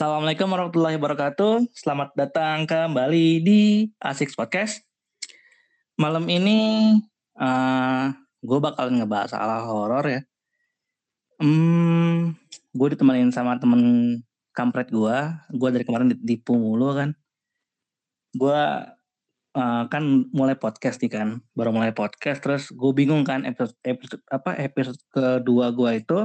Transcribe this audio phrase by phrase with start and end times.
[0.00, 1.76] Assalamualaikum warahmatullahi wabarakatuh.
[1.76, 4.80] Selamat datang kembali di Asik Podcast.
[6.00, 6.88] Malam ini
[7.36, 8.08] uh,
[8.40, 10.24] gue bakal ngebahas soal horor ya.
[11.36, 12.32] Hmm,
[12.72, 14.16] gue ditemenin sama temen
[14.56, 15.16] kampret gue.
[15.52, 17.12] Gue dari kemarin ditipu mulu kan.
[18.32, 18.60] Gue
[19.52, 21.44] uh, kan mulai podcast nih kan.
[21.52, 26.24] Baru mulai podcast terus gue bingung kan episode, episode apa episode kedua gue itu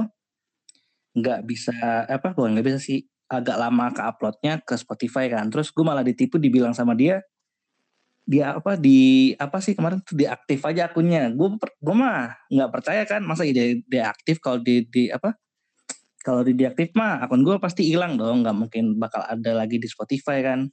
[1.12, 5.50] nggak bisa apa gue nggak bisa sih agak lama ke uploadnya ke Spotify kan.
[5.50, 7.22] Terus gue malah ditipu dibilang sama dia
[8.26, 11.30] dia apa di apa sih kemarin tuh diaktif aja akunnya.
[11.30, 15.38] Gue gue mah nggak percaya kan masa dia dia aktif kalau di, di apa
[16.26, 19.86] kalau di diaktif mah akun gue pasti hilang dong nggak mungkin bakal ada lagi di
[19.86, 20.66] Spotify kan.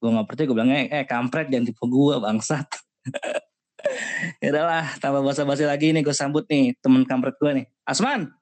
[0.00, 2.66] Gue nggak percaya gue bilangnya eh kampret jangan tipu gue bangsat.
[4.40, 7.66] Ya udahlah tambah basa-basi lagi nih gue sambut nih temen kampret gue nih.
[7.84, 8.32] Asman!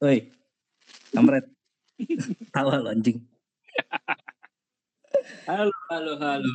[0.00, 0.32] Woi,
[1.12, 1.44] kampret.
[2.54, 3.18] Tawa lo anjing.
[5.48, 6.52] halo, halo, halo.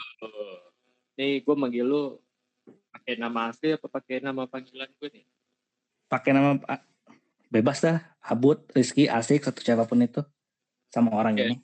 [1.20, 2.18] Nih gue manggil lu
[2.94, 5.26] pakai nama asli apa pakai nama panggilan gue nih?
[6.08, 6.58] Pakai nama
[7.52, 8.02] bebas dah.
[8.24, 10.24] Abut, Rizky, Asik, satu siapa pun itu.
[10.88, 11.46] Sama orang okay.
[11.52, 11.56] ini.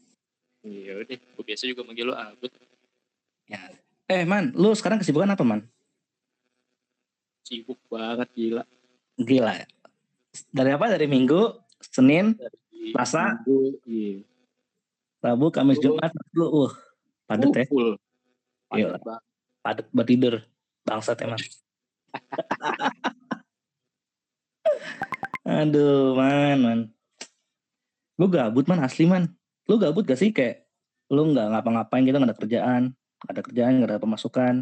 [0.60, 2.52] Iya udah, gue biasa juga manggil lu Abut.
[3.48, 3.72] Ya.
[4.10, 5.64] Eh man, lu sekarang kesibukan apa man?
[7.48, 8.64] Sibuk banget, gila.
[9.18, 9.56] Gila?
[10.54, 10.86] Dari apa?
[10.92, 12.36] Dari minggu Senin,
[12.80, 13.44] Selasa,
[13.84, 14.24] iya.
[15.20, 16.72] Rabu, Kamis, Jumat, lu uh
[17.28, 17.66] padet ya.
[17.68, 18.00] Full.
[18.72, 19.04] Padet,
[19.60, 20.40] padet buat tidur.
[20.88, 21.44] Bangsat emang.
[25.60, 26.80] Aduh, man, man.
[28.16, 29.28] Lu gabut man, asli man.
[29.68, 30.70] Lu gabut gak sih kayak
[31.10, 34.56] lu nggak ngapa-ngapain gitu, nggak ada kerjaan, nggak ada kerjaan, nggak ada pemasukan.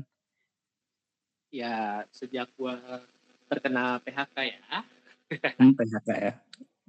[1.51, 2.79] Ya, sejak gua
[3.51, 4.59] terkena PHK ya.
[5.59, 6.33] hmm, PHK ya.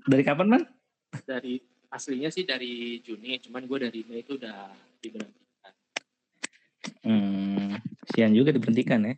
[0.07, 0.63] Dari kapan man?
[1.09, 4.69] Dari aslinya sih dari Juni, cuman gue dari Mei itu udah
[5.01, 5.73] diberhentikan.
[7.05, 7.81] Hmm,
[8.13, 9.15] sian juga diberhentikan ya?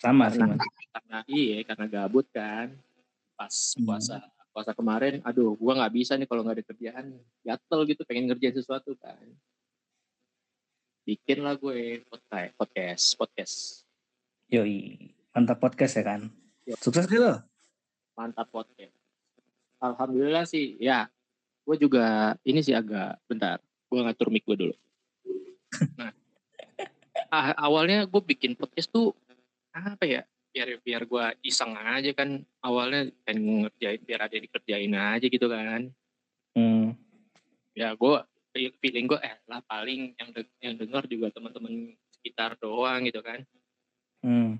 [0.00, 0.58] Sama karena.
[0.90, 2.74] Karena iya, karena gabut kan.
[3.38, 3.86] Pas hmm.
[3.86, 4.18] puasa
[4.50, 7.06] puasa kemarin, aduh, gue nggak bisa nih kalau nggak ada kerjaan,
[7.46, 9.22] gatel gitu, pengen ngerjain sesuatu kan.
[11.06, 13.54] Bikin lah gue podcast, podcast, podcast.
[14.50, 16.20] Yoi, mantap podcast ya kan?
[16.66, 16.74] Yo.
[16.82, 17.30] Sukses gitu?
[18.18, 18.94] Mantap podcast
[19.80, 21.08] Alhamdulillah sih, ya.
[21.64, 23.60] Gue juga ini sih agak bentar.
[23.90, 24.74] Gue ngatur mic gue dulu.
[25.96, 26.10] Nah,
[27.30, 29.14] ah, awalnya gue bikin podcast tuh
[29.70, 30.22] apa ya?
[30.50, 32.42] Biar biar gue iseng aja kan.
[32.60, 35.90] Awalnya pengen ngerjain biar ada dikerjain aja gitu kan.
[36.58, 36.98] Hmm.
[37.74, 38.16] Ya gue
[38.82, 43.46] feeling gue eh lah paling yang de yang dengar juga teman-teman sekitar doang gitu kan.
[44.26, 44.58] Hmm.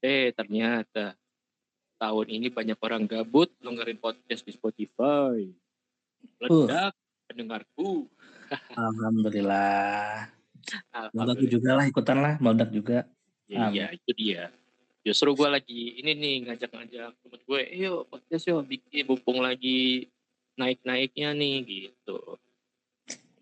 [0.00, 1.14] Eh ternyata
[2.00, 5.52] tahun ini banyak orang gabut dengerin podcast di Spotify.
[6.42, 7.28] Ledak uh.
[7.30, 8.10] pendengarku.
[8.78, 10.30] Alhamdulillah.
[11.14, 13.06] Meledak juga lah ikutan lah, meledak juga.
[13.46, 14.50] Ya, iya, itu dia.
[15.06, 20.10] Justru gue lagi ini nih ngajak-ngajak temen gue, ayo podcast yuk bikin mumpung lagi
[20.58, 22.40] naik-naiknya nih gitu.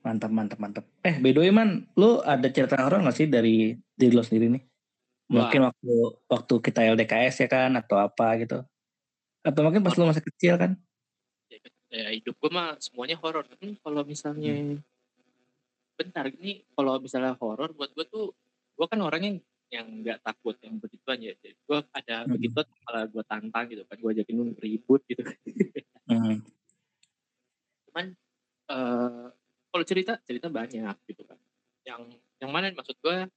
[0.05, 0.84] Mantap, mantap, mantap.
[1.01, 4.53] Eh, by the way man, lu ada cerita horor gak sih dari diri lo sendiri
[4.53, 4.62] nih?
[5.33, 5.72] Mungkin Wah.
[5.72, 5.93] waktu
[6.28, 8.61] waktu kita LDKS ya kan atau apa gitu.
[9.41, 10.77] Atau mungkin pas lu masih kecil kan?
[11.94, 13.47] Ya, ya hidup gue mah semuanya horor.
[13.47, 14.78] Tapi kalau misalnya hmm.
[15.94, 18.34] bentar ini kalau misalnya horor buat gue tuh
[18.75, 19.38] gue kan orangnya
[19.71, 21.31] yang nggak takut yang begitu aja.
[21.38, 22.31] Jadi gue ada hmm.
[22.34, 22.59] begitu
[22.91, 23.97] malah gue tantang gitu kan.
[24.03, 25.22] Gue ajakin lu ribut gitu.
[26.10, 26.43] hmm.
[27.87, 28.06] Cuman
[28.75, 29.31] uh,
[29.71, 31.38] kalau cerita cerita banyak gitu kan.
[31.87, 33.31] Yang yang mana maksud gue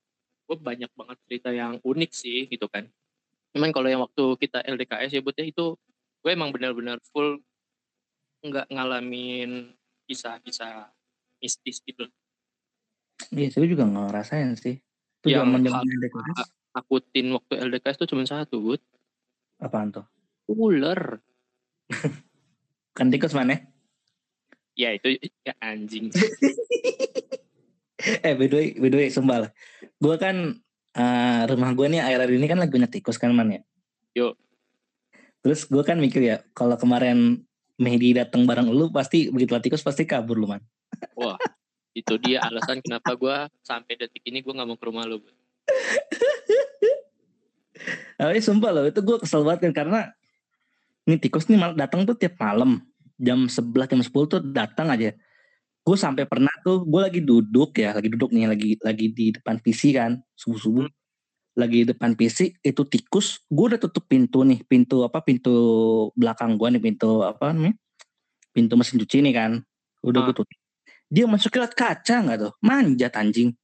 [0.48, 2.88] gue banyak banget cerita yang unik sih gitu kan
[3.52, 5.76] cuman kalau yang waktu kita LDKS ya buatnya itu
[6.24, 7.40] gue emang benar-benar full
[8.44, 9.74] nggak ngalamin
[10.06, 10.92] kisah-kisah
[11.42, 12.06] mistis gitu.
[13.34, 14.78] Iya saya juga nggak ngerasain sih.
[15.22, 18.82] Itu yang zaman LDKS akutin waktu LDKS itu cuma satu Bud.
[19.58, 20.06] Apaan tuh?
[20.46, 21.18] Ular.
[22.98, 23.58] Kan tikus mana
[24.78, 24.94] ya?
[24.94, 26.14] Itu ya anjing.
[27.98, 29.50] Eh by the way, by the way sumpah
[29.98, 30.54] Gue kan
[30.94, 33.62] uh, rumah gue nih air-air ini kan lagi banyak tikus kan man ya.
[34.14, 34.38] Yuk.
[35.42, 37.42] Terus gue kan mikir ya, kalau kemarin
[37.78, 40.62] Mehdi datang bareng lu pasti begitu tikus pasti kabur lu man.
[41.14, 41.38] Wah,
[41.94, 45.22] itu dia alasan kenapa gue sampai detik ini gue nggak mau ke rumah lu.
[48.18, 50.00] Tapi sumpah loh, itu gue kesel banget kan karena
[51.06, 52.82] ini tikus nih datang tuh tiap malam
[53.18, 55.14] jam 11 jam 10 tuh datang aja
[55.88, 59.64] gue sampai pernah tuh gue lagi duduk ya lagi duduk nih lagi lagi di depan
[59.64, 61.07] PC kan subuh subuh hmm.
[61.58, 65.52] Lagi depan PC itu tikus gue udah tutup pintu nih pintu apa pintu
[66.14, 67.74] belakang gue nih pintu apa nih
[68.54, 69.52] pintu mesin cuci nih kan
[70.06, 70.26] Udah Ah.
[70.30, 70.58] gue tutup.
[71.08, 72.52] Dia masuk ke kaca nggak tuh?
[72.60, 73.56] Manjat anjing.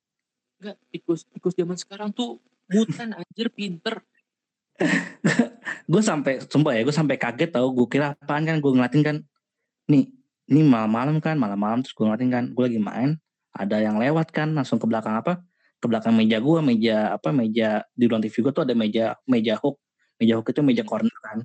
[0.59, 2.39] Enggak, tikus tikus zaman sekarang tuh
[2.71, 3.99] mutan anjir pinter.
[5.91, 9.17] gue sampai sumpah ya gue sampai kaget tau gue kira apaan kan gue ngeliatin kan
[9.85, 10.09] nih
[10.49, 13.21] ini malam-malam kan malam-malam terus gue ngeliatin kan gue lagi main
[13.53, 15.45] ada yang lewat kan langsung ke belakang apa
[15.83, 19.59] ke belakang meja gue meja apa meja di ruang TV gue tuh ada meja meja
[19.59, 19.75] hook.
[20.15, 21.43] Meja hook itu meja corner kan.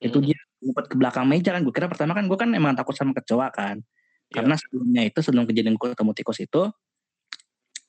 [0.00, 0.32] Itu Hmm.
[0.32, 1.60] dia ngumpet ke belakang meja kan.
[1.60, 3.84] Gue kira pertama kan gue kan emang takut sama kecoa kan.
[4.24, 4.40] Iya.
[4.40, 6.62] karena sebelumnya itu sebelum kejadian gue ketemu tikus itu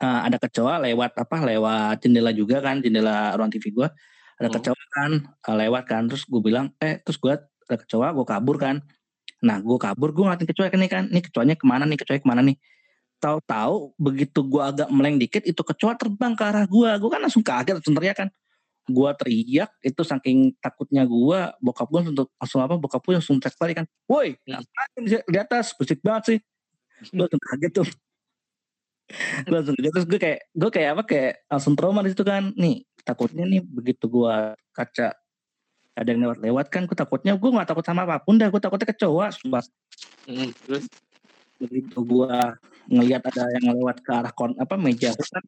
[0.03, 3.87] eh, ada kecoa lewat apa lewat jendela juga kan jendela ruang TV gue
[4.35, 4.55] ada Hmm.
[4.59, 6.03] kecoa kan eh, lewat kan.
[6.11, 8.83] Terus gue bilang eh terus gue ada kecoa gue kabur kan.
[9.47, 11.03] Nah gue kabur gue ngeliatin kecoa kan nih kan.
[11.07, 11.97] Nih kecoanya ke mana nih?
[11.97, 12.55] Kecoanya ke mana nih
[13.25, 17.41] tahu-tahu begitu gue agak meleng dikit itu kecoa terbang ke arah gue gue kan langsung
[17.41, 18.29] kaget langsung teriak kan.
[18.85, 23.57] Gue teriak itu saking takutnya gue bokap gue langsung, langsung apa bokap gue langsung teriak
[23.57, 23.85] balik kan.
[24.05, 24.61] Woi Hmm.
[24.61, 25.73] ngapain di, atas?
[25.73, 26.39] Berisik banget sih.
[27.09, 27.89] Gue langsung kaget tuh.
[29.49, 32.53] Gue langsung kaget terus gue kayak gue kayak apa kayak langsung trauma di situ kan.
[32.57, 34.35] Nih takutnya nih begitu gue
[34.73, 35.13] kaca
[35.95, 38.89] ada yang lewat-lewat kan gue takutnya gue nggak takut sama apa pun dah gue takutnya
[38.93, 39.63] kecoa sumpah.
[40.25, 40.89] Hmm, terus?
[41.59, 45.43] Begitu gua ngelihat ada yang lewat ke arah kon apa meja kan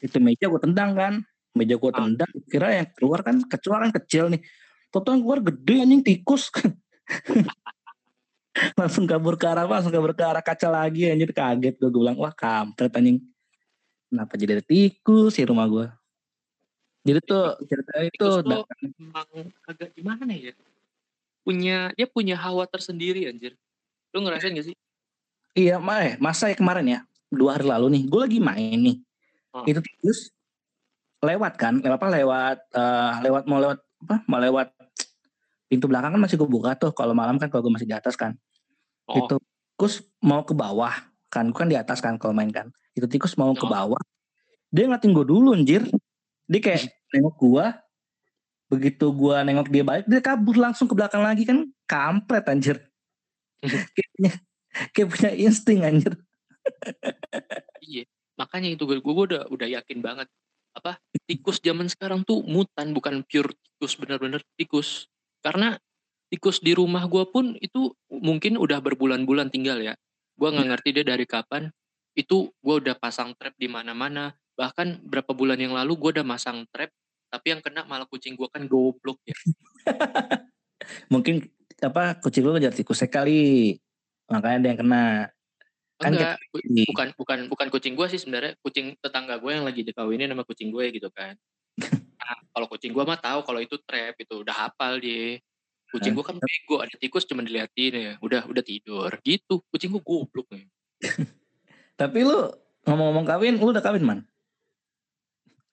[0.00, 1.14] itu meja gua tendang kan
[1.52, 2.08] meja gua Ah.
[2.08, 4.42] tendang kira yang keluar kan kecoa kan kecil nih
[4.92, 6.52] Toto yang keluar gede anjing tikus
[8.78, 12.16] langsung kabur ke arah langsung kabur ke arah kaca lagi anjir kaget gua, gua bilang
[12.20, 13.20] wah kampret anjing
[14.12, 15.86] kenapa jadi ada tikus di rumah gua
[17.02, 18.62] jadi tuh ceritanya itu tuh
[19.02, 20.54] emang agak gimana ya?
[21.42, 23.58] Punya dia punya hawa tersendiri anjir.
[24.14, 24.76] Lu ngerasain gak sih?
[25.52, 27.00] Iya eh, masa ya kemarin ya?
[27.32, 28.96] Dua hari lalu nih gua lagi main nih.
[29.52, 29.68] Oh.
[29.68, 30.32] itu tikus
[31.20, 34.72] lewat kan lewat apa lewat eh, lewat mau lewat apa mau lewat
[35.68, 38.16] pintu belakang kan masih gue buka tuh kalau malam kan kalau gue masih di atas
[38.16, 38.36] kan.
[39.08, 39.36] Oh, itu
[39.76, 40.92] tikus mau ke bawah
[41.32, 42.72] kan gue kan di atas kan kalau main kan.
[42.96, 43.72] Itu tikus mau ke Oh.
[43.72, 44.00] bawah
[44.72, 45.84] dia ngeliatin gue dulu anjir.
[46.48, 47.64] Dia kayak nengok gue
[48.72, 52.80] begitu gue nengok dia balik dia kabur langsung ke belakang lagi kan kampret anjir
[54.96, 56.16] kayak punya insting anjir
[57.82, 58.04] iya.
[58.38, 60.28] Makanya itu gue gue udah udah yakin banget
[60.72, 60.96] apa
[61.28, 65.10] tikus zaman sekarang tuh mutan bukan pure tikus bener-bener tikus.
[65.42, 65.76] Karena
[66.32, 69.94] tikus di rumah gue pun itu mungkin udah berbulan-bulan tinggal ya.
[70.38, 71.68] Gue nggak ngerti dia dari kapan.
[72.16, 74.32] Itu gue udah pasang trap di mana-mana.
[74.56, 76.88] Bahkan berapa bulan yang lalu gue udah masang trap.
[77.32, 79.36] Tapi yang kena malah kucing gue kan goblok ya.
[81.12, 81.46] mungkin
[81.80, 83.80] apa kucing lu ngejar tikusnya kali
[84.30, 85.04] makanya ada yang kena
[86.02, 86.36] Kan Enggak,
[86.66, 90.42] Di- bukan bukan bukan kucing gue sih sebenarnya kucing tetangga gue yang lagi dikawinin sama
[90.42, 91.38] kucing gue gitu kan.
[92.22, 95.42] Nah, kalau kucing gue mah tahu kalau itu trap itu udah hafal dia.
[95.90, 99.58] Kucing gue kan bego, ada tikus cuma diliatin ya, udah udah tidur gitu.
[99.74, 100.70] Kucing gue goblok nih.
[102.00, 102.46] Tapi lu
[102.86, 104.20] ngomong-ngomong kawin, lu udah kawin man?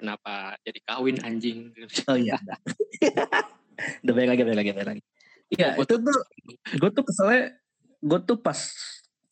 [0.01, 1.69] Kenapa jadi kawin anjing?
[2.09, 2.41] Oh iya.
[4.03, 5.01] udah baik lagi, baik lagi, baik lagi.
[5.53, 6.19] Iya, Gua itu tuh
[6.81, 7.58] gue tuh keselnya,
[8.03, 8.57] gue tuh pas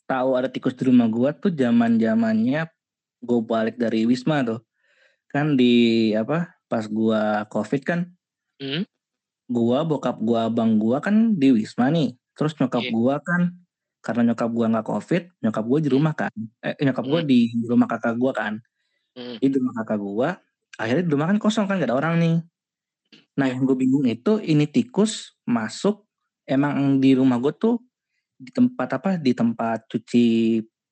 [0.07, 2.67] tahu ada tikus di rumah gue tuh zaman zamannya
[3.23, 4.61] gue balik dari Wisma tuh,
[5.31, 6.53] kan di apa?
[6.71, 7.21] Pas gue
[7.53, 8.01] covid kan,
[8.61, 8.83] Hmm?
[9.51, 12.15] gua bokap gua abang gua kan di Wisma nih.
[12.37, 12.91] Terus nyokap Iya.
[12.93, 13.41] gua kan
[14.05, 16.33] karena nyokap gua nggak covid, nyokap gua di rumah kan.
[16.65, 17.25] Eh nyokap Hmm.
[17.27, 18.53] di rumah kakak gua kan.
[19.17, 19.37] Hmm.
[19.41, 20.29] Di rumah kakak gua,
[20.79, 22.35] akhirnya di rumah kan kosong kan gak ada orang nih.
[23.39, 23.55] Nah Iya.
[23.55, 26.05] yang gue bingung itu ini tikus masuk
[26.49, 27.79] emang di rumah gua tuh
[28.37, 30.25] di tempat apa di tempat cuci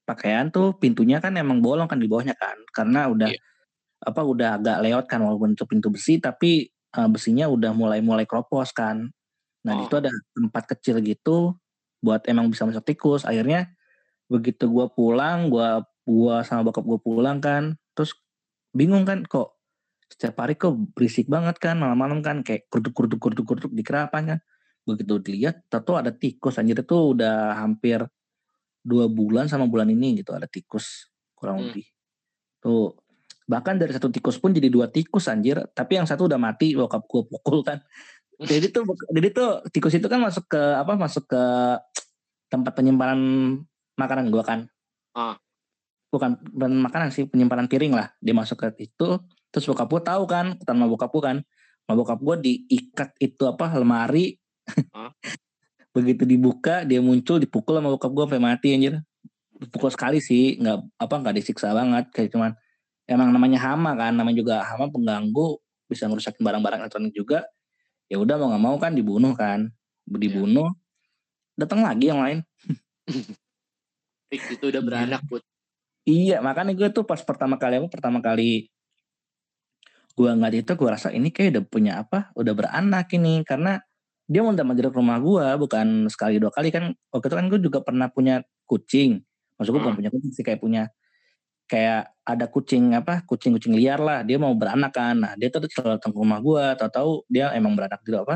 [0.05, 3.39] pakaian tuh pintunya kan emang bolong kan di bawahnya kan karena udah Iya.
[4.05, 8.25] apa udah agak lewat kan walaupun itu pintu besi tapi eh, besinya udah mulai mulai
[8.29, 9.09] kropos kan
[9.65, 9.85] nah Oh.
[9.85, 11.57] situ ada tempat kecil gitu
[12.03, 13.69] buat emang bisa masuk tikus akhirnya
[14.31, 18.13] begitu gua pulang gua gua sama bokap gua pulang kan terus
[18.73, 19.57] bingung kan kok
[20.11, 24.37] setiap hari kok berisik banget kan malam-malam kan kayak kurduk kurduk kurduk kurduk di kerapan
[24.37, 24.39] kan
[24.85, 26.61] begitu dilihat tahu ada tikus.
[26.61, 28.05] Anjir itu udah hampir
[28.85, 31.73] dua bulan sama bulan ini gitu ada tikus kurang Hmm.
[31.73, 31.85] lebih.
[32.61, 32.93] Tuh
[33.49, 35.65] bahkan dari satu tikus pun jadi dua tikus anjir.
[35.73, 37.81] Tapi yang satu udah mati bokap gua pukul kan.
[38.51, 38.83] Jadi tuh
[39.15, 41.43] jadi tuh tikus itu kan masuk ke apa masuk ke
[42.51, 43.19] tempat penyimpanan
[43.95, 44.67] makanan gua kan.
[45.15, 45.39] Ah.
[46.11, 48.11] bukan bukan makanan sih penyimpanan piring lah.
[48.19, 49.07] Dia masuk ke itu
[49.55, 50.59] terus bokap gua tahu kan.
[50.59, 51.37] Ketemu sama bokap gua kan.
[51.87, 54.35] Sama bokap gua diikat itu apa lemari
[55.95, 58.99] Begitu dibuka dia muncul dipukul sama bokap gua sampai mati anjir.
[59.55, 62.51] Dipukul sekali sih nggak apa nggak disiksa banget kayak cuman
[63.07, 67.47] emang namanya hama kan namanya juga hama pengganggu bisa ngerusakin barang-barang elektronik juga.
[68.11, 69.71] Ya udah mau nggak mau kan dibunuh kan.
[70.05, 70.69] Dibunuh
[71.55, 72.39] datang lagi yang lain.
[74.29, 75.41] Fix itu udah beranak buat
[76.05, 78.69] Iya, makanya gue tuh pas pertama kali apa pertama kali
[80.15, 83.43] gue ngeliat itu gue rasa ini kayak udah punya apa, udah beranak ini.
[83.43, 83.81] Karena
[84.25, 86.73] dia mau mandiri ke rumah gue bukan sekali dua kali.
[86.73, 89.21] Kan waktu itu kan gue juga pernah punya kucing.
[89.57, 89.99] Maksud gue bukan Hmm.
[90.01, 90.89] punya kucing sih kayak punya
[91.65, 94.21] kayak ada kucing apa kucing-kucing liar lah.
[94.25, 95.17] Dia mau beranak kan.
[95.17, 98.35] Nah dia tuh selalu datang ke rumah gue tahu-tahu dia emang beranak di apa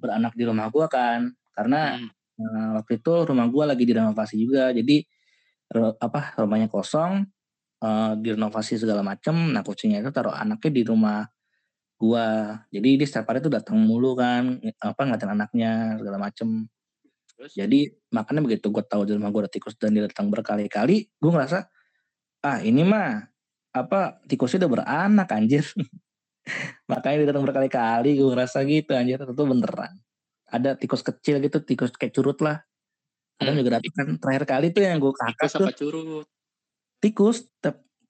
[0.00, 1.20] beranak di rumah gue kan.
[1.56, 2.08] Karena Hmm.
[2.40, 4.72] eh, waktu itu rumah gue lagi direnovasi juga.
[4.72, 5.04] Jadi
[6.00, 7.24] apa rumahnya kosong
[7.80, 9.52] eh, direnovasi segala macem.
[9.52, 11.24] Nah kucingnya itu taruh anaknya di rumah
[12.00, 12.28] gua.
[12.72, 16.48] Jadi dia setiap hari tuh datang mulu kan apa ngeliatin anaknya segala macem.
[17.36, 17.52] Terus?
[17.56, 17.80] Jadi
[18.12, 21.68] makanya begitu gue tahu di rumah gue ada tikus dan dia datang berkali-kali gue ngerasa
[22.44, 23.28] ah ini mah
[23.76, 25.64] apa tikusnya udah beranak anjir.
[26.90, 29.20] Makanya dia datang berkali-kali gue ngerasa gitu anjir.
[29.22, 29.92] Itu beneran.
[30.50, 32.60] Ada tikus kecil gitu tikus kayak curut lah.
[33.40, 33.58] Ada Hmm.
[33.60, 36.26] juga datang kan terakhir kali tuh yang gue kakak tikus tuh curut?
[37.00, 37.38] Tikus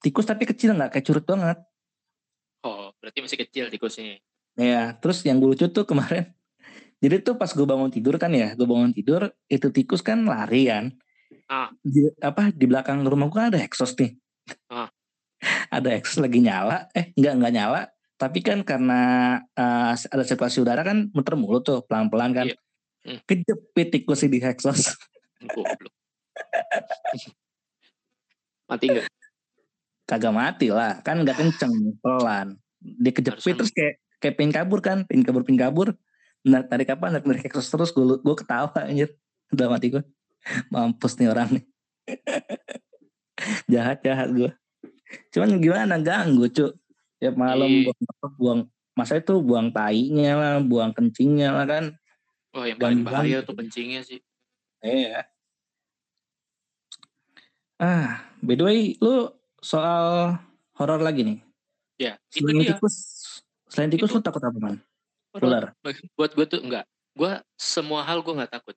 [0.03, 1.57] tikus tapi kecil nggak kayak curut banget
[3.01, 4.21] berarti masih kecil tikusnya.
[4.55, 6.29] Ya terus yang gue lucu tuh kemarin.
[7.03, 10.69] Jadi tuh pas gue bangun tidur kan ya gue bangun tidur itu tikus kan lari
[10.69, 10.93] kan.
[11.51, 11.67] Ah.
[11.83, 14.15] di, apa di belakang rumah gue ada exhaust nih.
[14.71, 14.87] Ah.
[15.77, 16.87] ada exhaust lagi nyala.
[16.93, 17.81] Eh nggak nggak nyala.
[18.21, 19.01] Tapi kan karena
[19.57, 22.47] eh, ada sirkulasi udara kan muter mulu tuh pelan-pelan kan.
[22.53, 22.57] Iya.
[23.01, 23.17] Hmm.
[23.25, 24.93] kejepit tikus di exhaust
[25.57, 25.89] goblok.
[28.69, 29.09] Mati nggak?
[30.05, 31.01] Kagak mati lah.
[31.01, 35.61] Kan nggak kenceng pelan dia kejepit terus kayak kayak pengen kabur kan pengen kabur pengen
[35.61, 35.87] kabur.
[36.41, 37.13] Nah, tarik apa?
[37.13, 39.13] Narik narik exhaust terus gue gue ketawa anjir.
[39.53, 40.03] Udah mati gue
[40.73, 41.63] mampus nih orang nih.
[43.71, 44.51] Jahat jahat gue
[45.31, 45.95] cuman gimana?
[45.99, 46.67] Ganggu cu.
[47.21, 47.93] Tiap malam Iya.
[47.93, 48.61] buang, buang
[48.97, 51.85] masa itu buang tainya lah buang kencingnya lah kan.
[52.51, 54.19] Oh yang paling Ganggu bahaya tuh kencingnya sih.
[54.81, 55.27] Iya.
[57.81, 59.29] Ah by the way lu
[59.61, 60.37] soal
[60.77, 61.39] horor lagi nih
[62.01, 62.69] ya itu selain dia.
[62.73, 62.95] tikus
[63.69, 64.17] selain tikus Itu.
[64.17, 64.75] lu takut apa man
[65.39, 65.71] ular.
[66.19, 66.83] buat gue tuh enggak.
[67.15, 68.75] Gue semua hal gue nggak takut.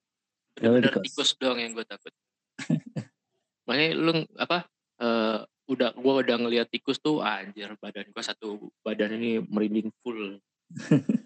[0.62, 1.34] Lu bener-bener tikus.
[1.34, 2.12] tikus doang yang gue takut.
[3.66, 4.68] Makanya lu apa
[5.02, 10.38] eh, udah gue udah ngeliat tikus tuh anjir badan gue satu badan ini merinding full.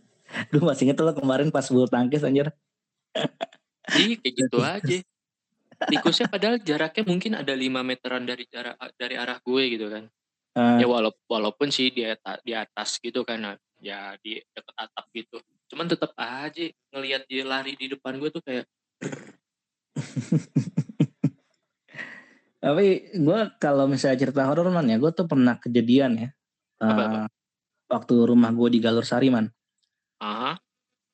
[0.52, 2.52] Gue masih inget lo kemarin pas bulu tangkis anjir.
[3.96, 5.00] Iya kayak gitu aja.
[5.88, 10.04] Tikusnya padahal jaraknya mungkin ada 5 meteran dari jarak dari arah gue gitu kan
[10.58, 10.74] Ah.
[10.82, 15.06] ya walaupun walaupun sih di atas, di atas gitu kan nah, ya di deket atap
[15.14, 15.38] gitu
[15.70, 18.66] cuman tetap aja ngelihat dia lari di depan gue tuh kayak
[22.58, 26.28] Tapi gue kalau misalnya cerita horor man ya, gue tuh pernah kejadian ya.
[26.82, 27.20] Apa, Eh, apa?
[27.88, 29.46] waktu rumah gue di Galur Sari man.
[30.18, 30.58] ah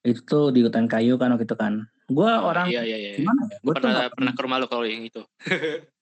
[0.00, 1.84] Itu tuh di hutan kayu kan waktu itu kan.
[2.08, 3.60] Gue oh, orang iya iya iya gimana ya?
[3.60, 5.24] Gue pernah pernah ke rumah lo kalau yang itu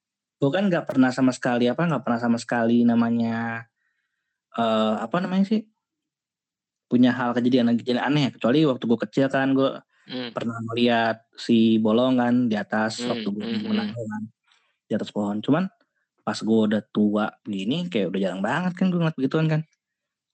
[0.43, 3.63] gue kan nggak pernah sama sekali apa nggak pernah sama sekali namanya
[4.59, 5.61] eh apa namanya sih?
[6.91, 9.71] Punya hal kejadian kejadian aneh kecuali waktu gue kecil kan gue
[10.07, 14.23] Hmm, pernah melihat si bolong kan di atas Hmm, waktu gue hmm, menang kan
[14.89, 15.39] di atas pohon.
[15.45, 15.65] Cuman
[16.27, 19.63] pas gue udah tua begini kayak udah jarang banget kan gue ngeliat begituan kan.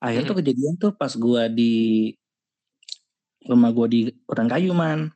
[0.05, 0.31] Akhirnya Hmm.
[0.33, 1.75] tuh kejadian tuh pas gue di
[3.49, 5.11] rumah gue di hutan kayu man.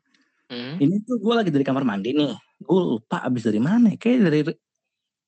[0.50, 2.34] Hmm, ini tuh gue lagi dari kamar mandi nih.
[2.62, 3.98] Gue lupa abis dari mana ya?
[4.00, 4.40] kayak dari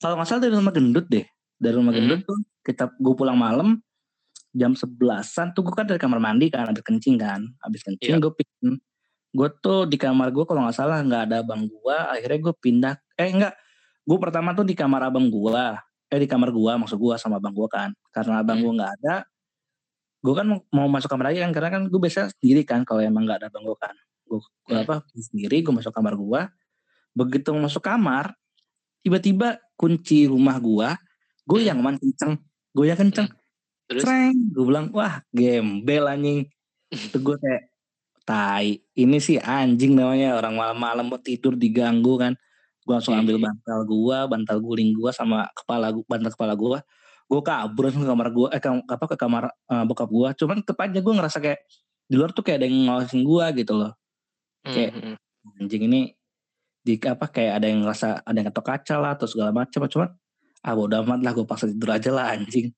[0.04, 1.24] kalau nggak salah dari rumah gendut deh
[1.56, 2.04] dari rumah Hmm.
[2.04, 3.80] gendut tuh kita gue pulang malam
[4.52, 8.20] jam sebelasan tuh gue kan dari kamar mandi kan abis kencing kan abis kencing Iya.
[8.20, 8.76] gue pin
[9.34, 12.94] gue tuh di kamar gue kalau nggak salah nggak ada abang gue akhirnya gue pindah
[13.16, 13.54] eh enggak
[14.04, 15.64] gue pertama tuh di kamar abang gue
[16.06, 18.64] eh di kamar gue maksud gue sama abang gue kan karena abang Hmm.
[18.68, 19.16] gue nggak ada
[20.24, 23.26] gue kan mau, masuk kamar lagi kan karena kan gue biasa sendiri kan kalau emang
[23.26, 23.94] nggak ada abang gue kan
[24.24, 24.84] gue gue Hmm.
[24.86, 26.40] apa sendiri gue masuk kamar gue
[27.12, 28.32] begitu masuk kamar
[29.04, 30.88] tiba-tiba kunci rumah gue
[31.44, 31.84] gue Hmm.
[31.84, 32.40] man kenceng
[32.74, 33.28] gue yang kenceng.
[33.86, 34.02] Terus?
[34.02, 36.48] Creng, gue bilang wah gembel anjing.
[36.90, 37.62] Itu gue kayak
[38.24, 42.32] tai ini sih anjing namanya orang malam-malam mau tidur diganggu kan.
[42.82, 46.78] Gue langsung Iya, ambil bantal gue bantal guling gue sama kepala gua, bantal kepala gue
[47.24, 50.60] gue kabur langsung ke kamar gue eh ke, apa ke kamar eh, bokap gue cuman
[50.60, 51.60] aja gue ngerasa kayak
[52.04, 53.92] di luar tuh kayak ada yang ngawasin gue gitu loh.
[54.64, 55.16] Hmm, kayak hmm,
[55.60, 56.00] anjing ini
[56.84, 60.08] di apa kayak ada yang ngerasa ada yang ketok kaca lah atau segala macam cuman
[60.64, 62.72] ah bodo amat lah gue paksa tidur aja lah anjing.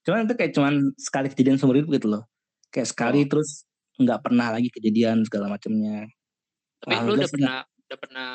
[0.00, 2.24] Cuman itu kayak cuman sekali kejadian seumur hidup gitu loh.
[2.72, 3.36] Kayak sekali Oh.
[3.36, 3.68] terus
[4.00, 6.08] nggak pernah lagi kejadian segala macamnya
[6.80, 8.28] tapi Ah, lu udah pernah udah pernah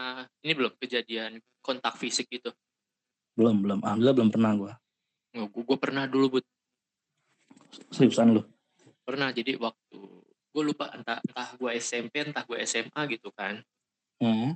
[0.45, 2.53] ini belum kejadian kontak fisik gitu?
[3.33, 3.81] Belum belum.
[3.81, 4.73] Alhamdulillah belum pernah gue
[5.41, 6.45] oh, gue, gue pernah dulu but
[7.91, 8.41] seriusan lu?
[9.03, 9.33] Pernah.
[9.35, 9.99] Jadi waktu
[10.55, 13.59] gue lupa entah entah gue SMP entah gue SMA gitu kan.
[14.21, 14.55] Hmm.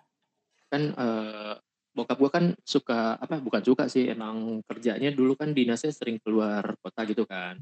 [0.70, 1.54] Kan eh
[1.90, 6.78] bokap gue kan suka apa bukan suka sih emang kerjanya dulu kan dinasnya sering keluar
[6.80, 7.58] kota gitu kan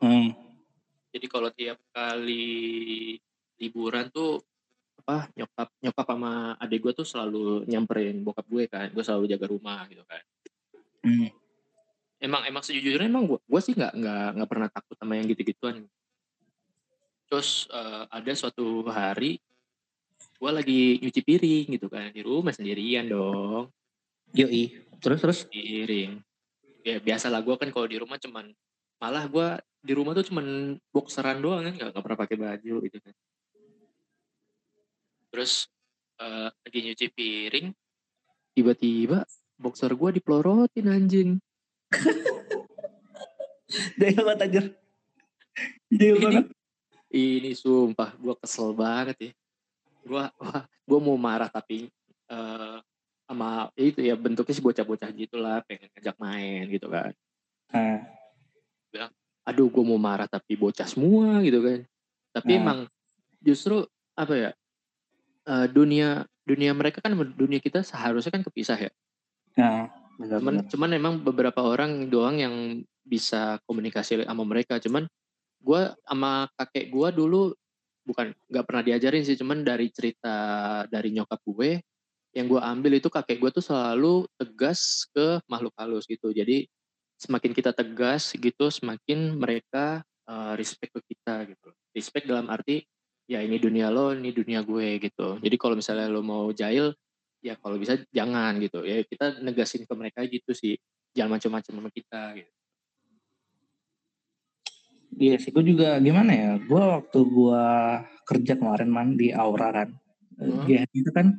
[0.00, 0.32] Hmm.
[1.12, 3.14] jadi kalau tiap kali
[3.60, 4.40] liburan tuh
[5.00, 9.46] apa nyokap nyokap sama adik gue tuh selalu nyamperin bokap gue kan gue selalu jaga
[9.48, 10.24] rumah gitu kan
[11.00, 11.32] Hmm.
[12.20, 15.88] emang emang sejujurnya emang gue gue sih nggak nggak nggak pernah takut sama yang gitu-gituan
[17.30, 19.40] terus eh, ada suatu hari
[20.40, 23.68] gue lagi nyuci piring gitu kan di rumah sendirian dong
[24.32, 24.72] Yoi.
[25.00, 25.38] Terus terus.
[25.44, 26.16] piring
[26.80, 28.48] ya biasa lah gue kan kalau di rumah cuman
[28.96, 29.48] malah gue
[29.80, 33.12] di rumah tuh cuman boxeran doang kan nggak pernah pakai baju gitu kan
[35.28, 35.68] terus
[36.16, 37.66] eh, lagi nyuci piring
[38.56, 39.24] tiba-tiba
[39.60, 41.30] boxer gue dipelorotin anjing
[44.00, 44.64] Jahil banget anjir.
[45.92, 46.46] Jahil Ini- banget.
[47.10, 49.30] ini sumpah gue kesel banget ya
[50.04, 51.88] gue wah gue mau marah tapi
[52.30, 52.78] eh
[53.30, 57.14] sama ya itu ya bentuknya sih bocah-bocah gitulah pengen ngajak main gitu kan.
[57.70, 58.02] Nah,
[59.46, 61.80] aduh gue mau marah tapi bocah semua gitu kan.
[62.34, 62.60] Tapi Hmm.
[62.60, 62.78] emang
[63.38, 63.86] justru
[64.18, 64.50] apa ya
[65.46, 68.90] eh, dunia dunia mereka kan dunia kita seharusnya kan kepisah ya.
[69.58, 69.86] Nah,
[70.18, 70.66] benar cuman benar.
[70.66, 72.54] cuman emang beberapa orang doang yang
[73.06, 74.82] bisa komunikasi sama mereka.
[74.82, 75.06] Cuman
[75.62, 77.54] gue sama kakek gue dulu
[78.04, 80.36] bukan nggak pernah diajarin sih cuman dari cerita
[80.88, 81.80] dari nyokap gue
[82.30, 86.30] yang gue ambil itu kakek gue tuh selalu tegas ke makhluk halus gitu.
[86.30, 86.66] Jadi
[87.18, 91.68] semakin kita tegas gitu semakin mereka eh, respect ke kita gitu.
[91.90, 92.86] Respect dalam arti
[93.26, 95.42] ya ini dunia lo ini dunia gue gitu.
[95.42, 96.94] Jadi kalau misalnya lo mau jahil
[97.42, 98.86] ya kalau bisa jangan gitu.
[98.86, 100.78] Ya kita negasin ke mereka gitu sih.
[101.10, 102.59] Jangan macam-macam sama kita gitu
[105.18, 106.50] Iya sih, gue juga gimana ya?
[106.62, 107.64] Gue waktu gue
[108.28, 109.90] kerja kemarin man di Aura kan,
[110.40, 110.64] Hmm.
[110.64, 111.36] GH itu kan,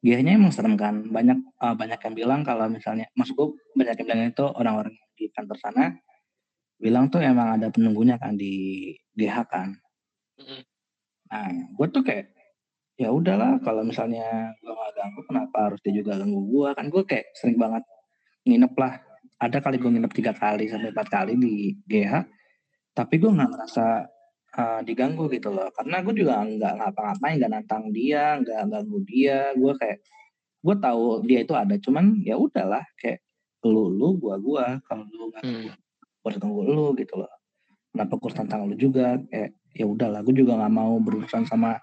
[0.00, 1.04] GH-nya emang serem kan.
[1.04, 5.28] Banyak eh, banyak yang bilang kalau misalnya, maksud gue banyak yang bilang itu orang-orang di
[5.32, 5.96] kantor sana
[6.76, 9.68] bilang tuh emang ada penunggunya kan di GH kan.
[10.36, 10.60] Mm-mm.
[11.32, 12.32] Nah, gue tuh kayak
[12.96, 16.68] ya udahlah kalau misalnya gue gak ganggu, kenapa harus dia juga ganggu gue?
[16.76, 17.84] Kan gue kayak sering banget
[18.44, 19.00] nginep lah.
[19.36, 22.24] Ada kali gue nginep tiga kali sampai empat kali di GH,
[22.96, 23.86] tapi gue nggak ngerasa
[24.56, 25.68] uh, diganggu gitu loh.
[25.76, 29.52] Karena gue juga nggak ngapa-ngapain, nggak nantang dia, nggak ganggu dia.
[29.52, 30.00] Gue kayak
[30.64, 33.20] gue tahu dia itu ada, cuman ya udahlah kayak
[33.66, 35.66] lu lu gua gua kalau lu nggak Hmm.
[35.74, 37.30] gue harus ganggu lu gitu loh.
[37.92, 39.20] Kenapa gue tantang lu juga?
[39.28, 41.76] Kayak ya udahlah, gue juga nggak mau berurusan sama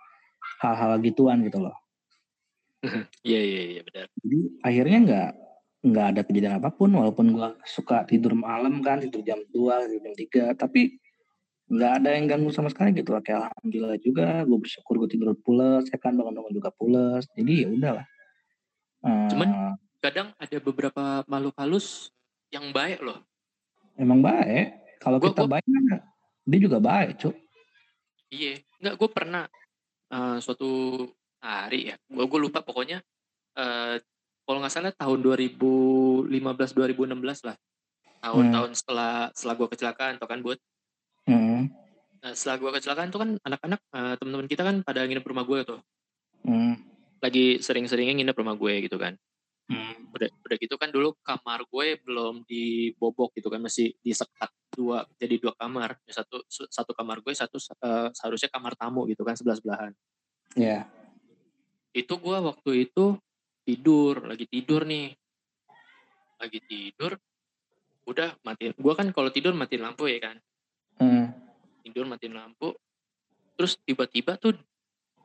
[0.59, 1.75] hal-hal gituan gitu loh.
[3.23, 4.07] Iya iya iya benar.
[4.19, 5.29] Jadi akhirnya nggak
[5.83, 10.01] nggak ada kejadian apa pun walaupun gua suka tidur malam kan tidur jam 2 tidur
[10.03, 10.15] jam
[10.55, 10.95] 3 tapi
[11.73, 13.19] nggak ada yang ganggu sama sekali gitu loh.
[13.19, 17.67] kayak alhamdulillah juga gue bersyukur gue tidur pules ya kan bangun-bangun juga pules jadi ya
[17.73, 18.05] udahlah.
[19.03, 22.11] Eh, Cuman- Kadang ada beberapa makhluk halus
[22.51, 23.23] yang baik loh.
[23.95, 24.99] emang baik?
[24.99, 26.03] Kalau kita gua- baik kan
[26.43, 27.35] dia juga baik cuk.
[28.27, 29.43] Iya, enggak gue pernah
[30.09, 30.69] eh, suatu
[31.39, 32.99] hari ya, gue gue lupa pokoknya
[33.55, 33.95] eh,
[34.43, 37.55] kalau nggak salah tahun 2015-2016 lah,
[38.19, 40.59] tahun-tahun setelah setelah gue kecelakaan, tuh kan buat
[41.27, 41.71] Hmm,
[42.35, 45.79] setelah gue kecelakaan tuh kan anak-anak eh, teman-teman kita kan pada nginep rumah gue tuh,
[46.47, 46.73] hmm,
[47.23, 49.15] lagi sering-seringnya nginep rumah gue gitu kan,
[49.71, 55.07] hmm, udah udah gitu kan dulu kamar gue belum dibobok gitu kan masih disekat dua
[55.19, 55.99] jadi dua kamar.
[56.07, 59.91] Satu satu kamar gue satu eh, seharusnya kamar tamu gitu kan sebelah sebelahan
[60.53, 60.85] ya
[61.93, 63.15] itu gua waktu itu
[63.63, 65.13] tidur lagi tidur nih.
[66.41, 67.15] Lagi tidur
[68.03, 70.35] udah matiin gua kan kalau tidur matiin lampu ya kan
[70.99, 71.25] hmm,
[71.85, 72.73] tidur matiin lampu.
[73.53, 74.57] Terus tiba-tiba tuh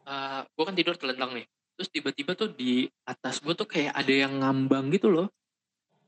[0.08, 1.46] eh gua kan tidur telentang nih.
[1.78, 5.28] Terus tiba-tiba tuh di atas gua tuh kayak ada yang ngambang gitu loh.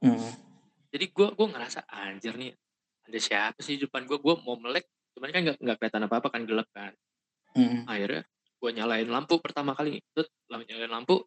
[0.01, 0.33] Hmm,
[0.89, 2.57] jadi gua gua ngerasa anjir nih
[3.05, 4.17] ada siapa sih di depan gua?
[4.17, 6.93] Gua mau melek cuman kan nggak nggak kelihatan apa apa kan gelap kan.
[7.51, 8.23] Hmm, akhirnya
[8.61, 9.99] gue nyalain lampu pertama kali.
[10.13, 11.25] Terus nyalain lampu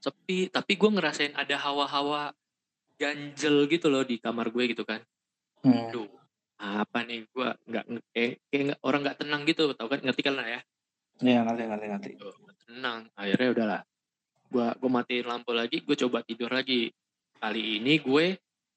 [0.00, 0.48] sepi.
[0.48, 2.32] Tapi gue ngerasain ada hawa-hawa
[2.96, 5.02] ganjel gitu loh di kamar gue gitu kan.
[5.60, 5.92] Hmm.
[5.92, 6.08] Duh,
[6.60, 7.24] apa nih?
[7.32, 9.64] Gue nggak nge- kayak, kayak nggak- orang nggak tenang gitu.
[9.72, 9.98] Tau kan?
[10.04, 10.60] Ngerti kan lah ya?
[11.20, 13.00] Ya nanti nanti nanti Tuh, nggak tenang.
[13.16, 13.82] Akhirnya udahlah
[14.50, 16.92] gue gue matiin lampu lagi gue coba tidur lagi.
[17.40, 18.24] Kali ini gue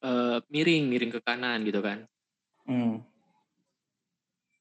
[0.04, 2.08] eh, miring miring ke kanan gitu kan.
[2.64, 3.04] Hmm,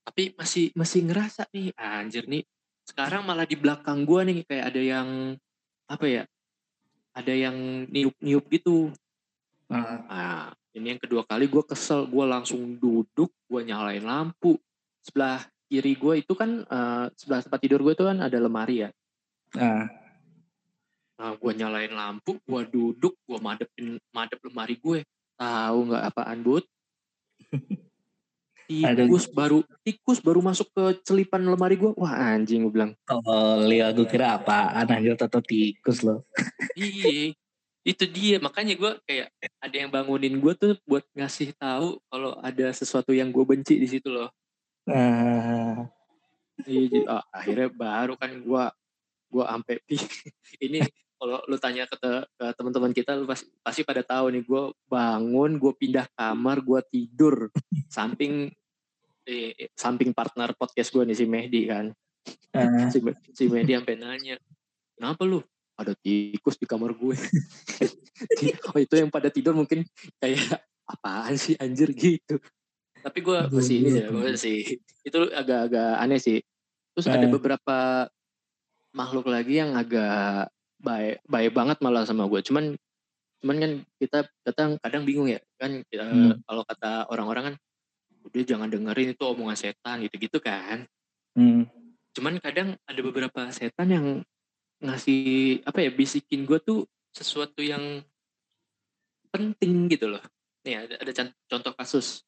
[0.02, 2.42] tapi masih masih ngerasa nih anjir nih.
[2.82, 5.08] Sekarang malah di belakang gua nih kayak ada yang
[5.86, 6.22] apa ya?
[7.14, 7.56] Ada yang
[7.88, 8.90] niup niup gitu.
[9.70, 14.56] Ah, nah ini yang kedua kali gua kesel gua langsung duduk gua nyalain lampu
[15.04, 18.90] sebelah kiri gua itu kan eh, sebelah tempat tidur gue itu kan ada lemari ya
[19.56, 19.88] ah,
[21.22, 25.06] Nah, gue nyalain lampu, gue duduk, gue madepin madep lemari gue.
[25.38, 26.66] Tahu nggak apaan, Bud?
[28.66, 31.94] tikus baru tikus baru masuk ke celipan lemari gue.
[31.94, 32.98] Wah anjing gue bilang.
[33.06, 34.74] Oh, Leo gue kira apa?
[34.82, 36.26] Anjir atau tikus loh.
[36.74, 37.30] iya,
[37.82, 38.36] itu dia.
[38.38, 43.30] Makanya gue kayak ada yang bangunin gue tuh buat ngasih tahu kalau ada sesuatu yang
[43.30, 44.30] gue benci di situ loh.
[44.86, 45.86] Uh.
[46.62, 48.64] Iya, oh, akhirnya baru kan gue
[49.32, 49.76] gue sampai
[50.66, 50.78] ini
[51.16, 51.96] kalau lu tanya ke,
[52.34, 56.80] ke teman-teman kita lu pasti, pasti pada tahu nih gue bangun gue pindah kamar gue
[56.90, 57.48] tidur
[57.88, 58.50] samping
[59.24, 61.94] eh, samping partner podcast gue nih si Mehdi kan
[62.58, 62.90] uh.
[62.90, 62.98] si,
[63.32, 64.36] si Mehdi sampai nanya
[64.98, 65.40] kenapa lu
[65.82, 67.16] ada tikus di kamar gue.
[68.70, 69.82] Oh itu yang pada tidur mungkin
[70.22, 71.90] kayak apaan sih anjir?
[71.90, 72.38] gitu.
[73.02, 76.38] Tapi gue masih ini ya gue sih itu agak-agak aneh sih.
[76.94, 78.06] Terus ada beberapa
[78.94, 82.74] makhluk lagi yang agak baik baik banget malah sama gue cuman
[83.42, 86.46] cuman kan kita kadang kadang bingung ya kan kita, hmm.
[86.46, 87.54] kalau kata orang-orang kan
[88.22, 90.86] udah jangan dengerin itu omongan setan gitu gitu kan.
[91.32, 91.64] Hmm.
[92.12, 94.06] cuman kadang ada beberapa setan yang
[94.82, 98.02] ngasih apa ya bisikin gue tuh sesuatu yang
[99.30, 100.22] penting gitu loh
[100.66, 101.12] nih ada, ada
[101.46, 102.26] contoh kasus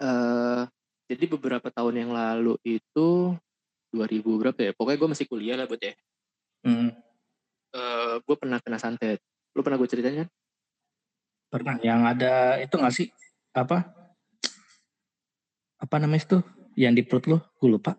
[0.00, 0.64] uh,
[1.06, 3.36] jadi beberapa tahun yang lalu itu
[3.92, 5.94] 2000 berapa ya pokoknya gue masih kuliah lah buat ya
[6.64, 6.96] Hmm.
[7.76, 9.20] Uh, gue pernah kena santet.
[9.52, 10.28] Lu pernah gue ceritain kan?
[11.52, 11.76] Pernah.
[11.84, 13.08] Yang ada itu gak sih?
[13.52, 13.84] Apa?
[15.76, 16.38] Apa namanya itu?
[16.74, 17.38] Yang di perut lo?
[17.60, 17.92] Gue lupa.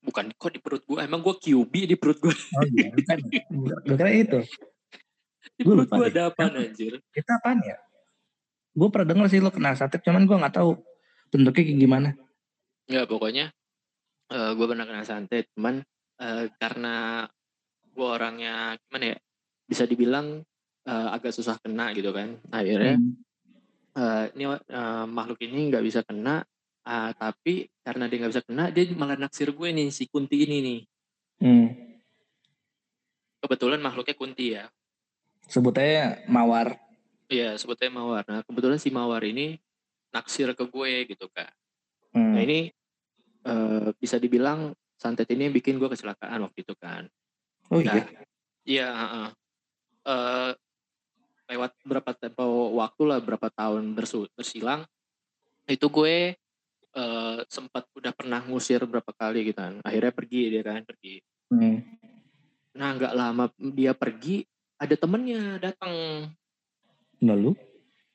[0.00, 0.98] Bukan kok di perut gue.
[1.00, 2.32] Emang gue QB di perut gue.
[2.32, 2.88] Oh iya.
[2.96, 3.18] Bukan.
[3.86, 4.40] gue kira itu.
[5.56, 6.92] Di gua perut gue ada apa anjir?
[7.12, 7.76] Itu apaan ya?
[8.72, 10.00] Gue pernah denger sih lo kena santet.
[10.00, 10.80] Cuman gue gak tahu
[11.28, 12.10] bentuknya kayak gimana.
[12.88, 13.46] Enggak pokoknya.
[14.30, 15.44] Uh, eh, gue pernah kena santet.
[15.52, 15.84] Cuman
[16.20, 17.26] uh, karena
[17.90, 19.18] gue orangnya gimana ya
[19.66, 20.40] bisa dibilang
[20.86, 23.12] uh, agak susah kena gitu kan akhirnya hmm.
[23.98, 26.42] uh, ini uh, makhluk ini nggak bisa kena
[26.90, 30.58] uh, tapi karena dia nggak bisa kena dia malah naksir gue nih si kunti ini
[30.58, 30.80] nih.
[31.40, 31.68] Hmm.
[33.40, 34.68] kebetulan makhluknya kunti ya.
[35.48, 36.76] Sebutnya mawar.
[37.32, 38.28] Iya sebutnya mawar.
[38.28, 39.56] Nah kebetulan si mawar ini
[40.12, 41.48] naksir ke gue gitu kak.
[42.10, 42.34] Hmm.
[42.34, 42.74] nah ini
[43.46, 47.08] uh, bisa dibilang santet ini yang bikin gue kecelakaan waktu itu kan.
[47.70, 48.02] Oh iya?
[48.02, 48.06] Nah,
[48.66, 49.30] iya, uh,
[50.10, 50.50] uh,
[51.48, 54.84] lewat berapa tempo waktu lah, berapa tahun bersilang,
[55.70, 56.34] itu gue
[56.96, 59.78] uh, sempat udah pernah ngusir berapa kali gitu kan.
[59.82, 61.14] Akhirnya pergi dia kan, pergi.
[61.50, 61.82] Hmm.
[62.74, 64.46] Nah nggak lama dia pergi,
[64.78, 65.92] ada temennya datang.
[67.20, 67.54] Lalu?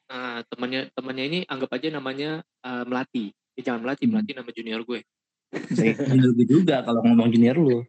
[0.09, 3.31] Nah temannya temannya ini anggap aja namanya uh, Melati.
[3.55, 4.11] Eh, jangan Melati, hmm.
[4.11, 4.99] Melati nama junior gue.
[6.35, 7.79] gue juga kalau ngomong junior lu.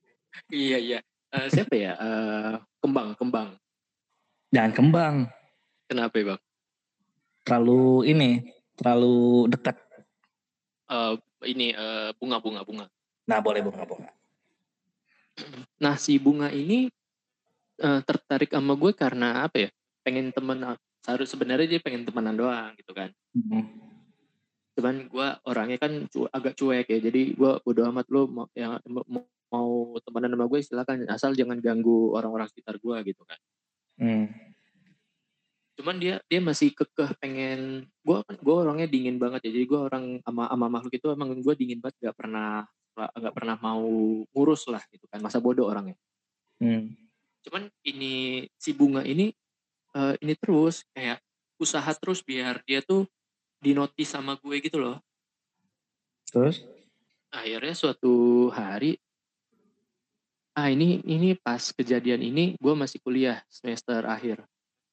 [0.52, 0.98] iya iya.
[1.34, 1.92] Uh, siapa ya?
[1.98, 3.58] Uh, kembang, kembang.
[4.54, 5.14] Jangan kembang.
[5.86, 6.40] Kenapa ya bang?
[7.46, 8.30] Terlalu ini,
[8.78, 9.85] terlalu dekat.
[10.86, 12.86] Uh, ini uh, bunga, bunga, bunga.
[13.26, 14.10] Nah boleh bunga, bunga.
[15.82, 16.88] Nah si bunga ini
[17.82, 19.70] uh, tertarik sama gue karena apa ya?
[20.06, 20.62] Pengen temen,
[21.06, 23.10] harus sebenarnya dia pengen temenan doang gitu kan.
[23.34, 23.66] Hmm.
[24.78, 28.78] Cuman gue orangnya kan cu agak cuek ya, jadi gue bodo amat lo mau, yang
[28.86, 33.38] mau mau temenan sama gue silakan asal jangan ganggu orang-orang sekitar gue gitu kan
[34.02, 34.26] hmm.
[35.76, 39.50] Cuman dia dia masih kekeh pengen gue gue orangnya dingin banget ya.
[39.60, 42.10] Jadi gue orang ama ama makhluk itu emang gue dingin banget.
[42.10, 42.64] Gak pernah
[42.96, 43.84] gak pernah mau
[44.32, 45.20] ngurus lah gitu kan.
[45.20, 45.96] Masa bodoh orangnya.
[46.56, 46.96] Hmm.
[47.46, 49.30] cuman ini si bunga ini
[49.94, 51.22] uh, ini terus kayak
[51.60, 53.06] usaha terus biar dia tuh
[53.60, 54.98] dinotis sama gue gitu loh.
[56.32, 56.64] Terus?
[57.30, 58.98] Akhirnya suatu hari
[60.56, 64.40] ah ini ini pas kejadian ini gue masih kuliah semester akhir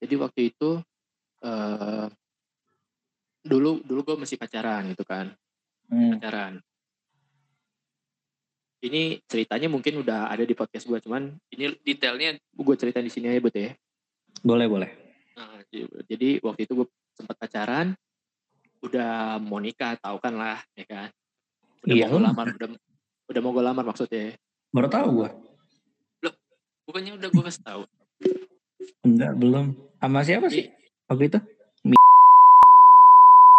[0.03, 0.83] jadi waktu itu
[1.47, 2.07] uh,
[3.39, 5.31] dulu dulu gue masih pacaran gitu kan.
[5.87, 6.19] Hmm.
[6.19, 6.59] pacaran.
[8.83, 13.31] Ini ceritanya mungkin udah ada di podcast gue cuman ini detailnya gue cerita di sini
[13.31, 13.71] aja buat ya.
[14.43, 14.89] Boleh boleh.
[15.39, 15.63] Nah,
[16.03, 17.95] jadi waktu itu gue sempat pacaran
[18.83, 21.07] udah mau nikah tahu kan lah ya kan.
[21.87, 22.69] Udah iya, mau gue lamar udah
[23.31, 24.35] udah mau gue lamar maksudnya.
[24.75, 25.31] Baru tahu gue
[26.83, 27.81] Bukannya udah gue kasih tahu?
[29.07, 29.71] Enggak, belum.
[30.03, 30.67] Sama siapa sih?
[31.07, 31.39] Waktu itu?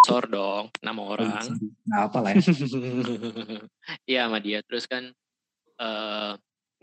[0.04, 1.40] Sor dong, nama oh, orang.
[1.88, 2.44] Nah, apa lah ya?
[4.12, 4.60] Iya sama dia.
[4.60, 5.08] Terus kan
[5.80, 6.32] uh, eh,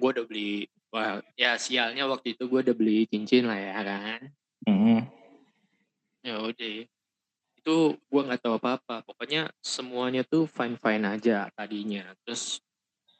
[0.02, 4.21] gue udah beli, wah ya sialnya waktu itu gue udah beli cincin lah ya kan.
[4.65, 5.06] Mm.
[6.26, 6.76] Ya udah.
[7.62, 9.06] Itu gue nggak tahu apa-apa.
[9.06, 12.10] Pokoknya semuanya tuh fine-fine aja tadinya.
[12.26, 12.58] Terus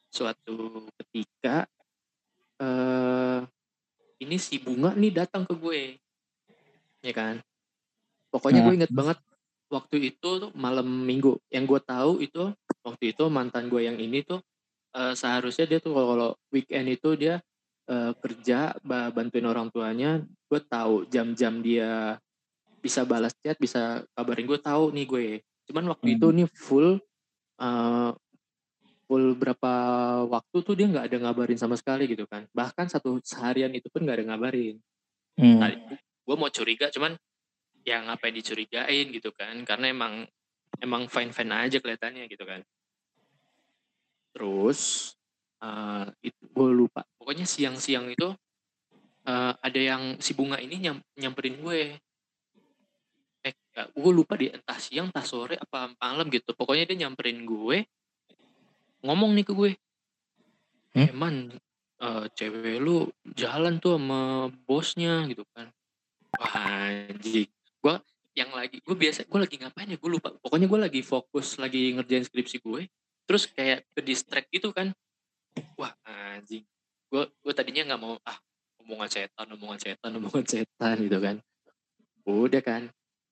[0.10, 1.70] suatu ketika
[2.58, 3.46] uh,
[4.18, 6.01] ini si bunga nih datang ke gue
[7.02, 7.36] ya kan?
[8.32, 9.18] Pokoknya gue Nah, inget banget
[9.68, 11.36] waktu itu tuh malam minggu.
[11.52, 12.44] Yang gue tahu itu
[12.86, 14.40] waktu itu mantan gue yang ini tuh
[14.96, 17.44] eh, seharusnya dia tuh kalau weekend itu dia
[17.92, 22.20] eh, kerja ba- bantuin orang tuanya gue tahu jam-jam dia
[22.82, 25.28] bisa balas chat bisa kabarin gue tahu nih gue.
[25.70, 26.16] Cuman waktu Hmm.
[26.18, 26.88] itu nih full
[27.60, 28.12] eh,
[29.12, 29.74] full berapa
[30.24, 32.48] waktu tuh dia nggak ada ngabarin sama sekali gitu kan.
[32.56, 34.80] Bahkan satu seharian itu pun nggak ada ngabarin.
[35.36, 35.60] Hmm.
[35.64, 35.72] nah,
[36.32, 37.20] gue mau curiga cuman
[37.84, 39.60] ya ngapain dicurigain gitu kan?
[39.68, 40.24] Karena emang
[40.80, 42.64] emang fine fine aja kelihatannya gitu kan.
[44.32, 45.12] Terus
[45.60, 47.04] eh itu gue lupa.
[47.20, 48.32] Pokoknya siang-siang itu
[49.28, 52.00] eh, ada yang si bunga ini nyam, nyamperin gue.
[53.44, 56.56] Eh gue lupa deh entah siang entah sore apa malam gitu.
[56.56, 57.84] Pokoknya dia nyamperin gue
[59.04, 59.72] ngomong nih ke gue.
[60.92, 61.08] Hmm?
[61.08, 61.36] eman
[62.04, 65.72] eh, cewek lu jalan tuh sama bosnya gitu kan
[66.38, 67.50] wah anjing.
[67.82, 67.96] Gue
[68.32, 69.98] yang lagi gue biasa gue lagi ngapain ya?
[70.00, 70.32] Gue lupa.
[70.40, 72.88] Pokoknya gue lagi fokus lagi ngerjain skripsi gue
[73.28, 74.96] terus kayak ke distract gitu kan.
[75.76, 76.64] Wah anjing.
[77.12, 78.38] Gue gue tadinya nggak mau ah
[78.84, 81.36] omongan setan omongan setan omongan setan gitu kan.
[82.24, 82.82] Udah kan.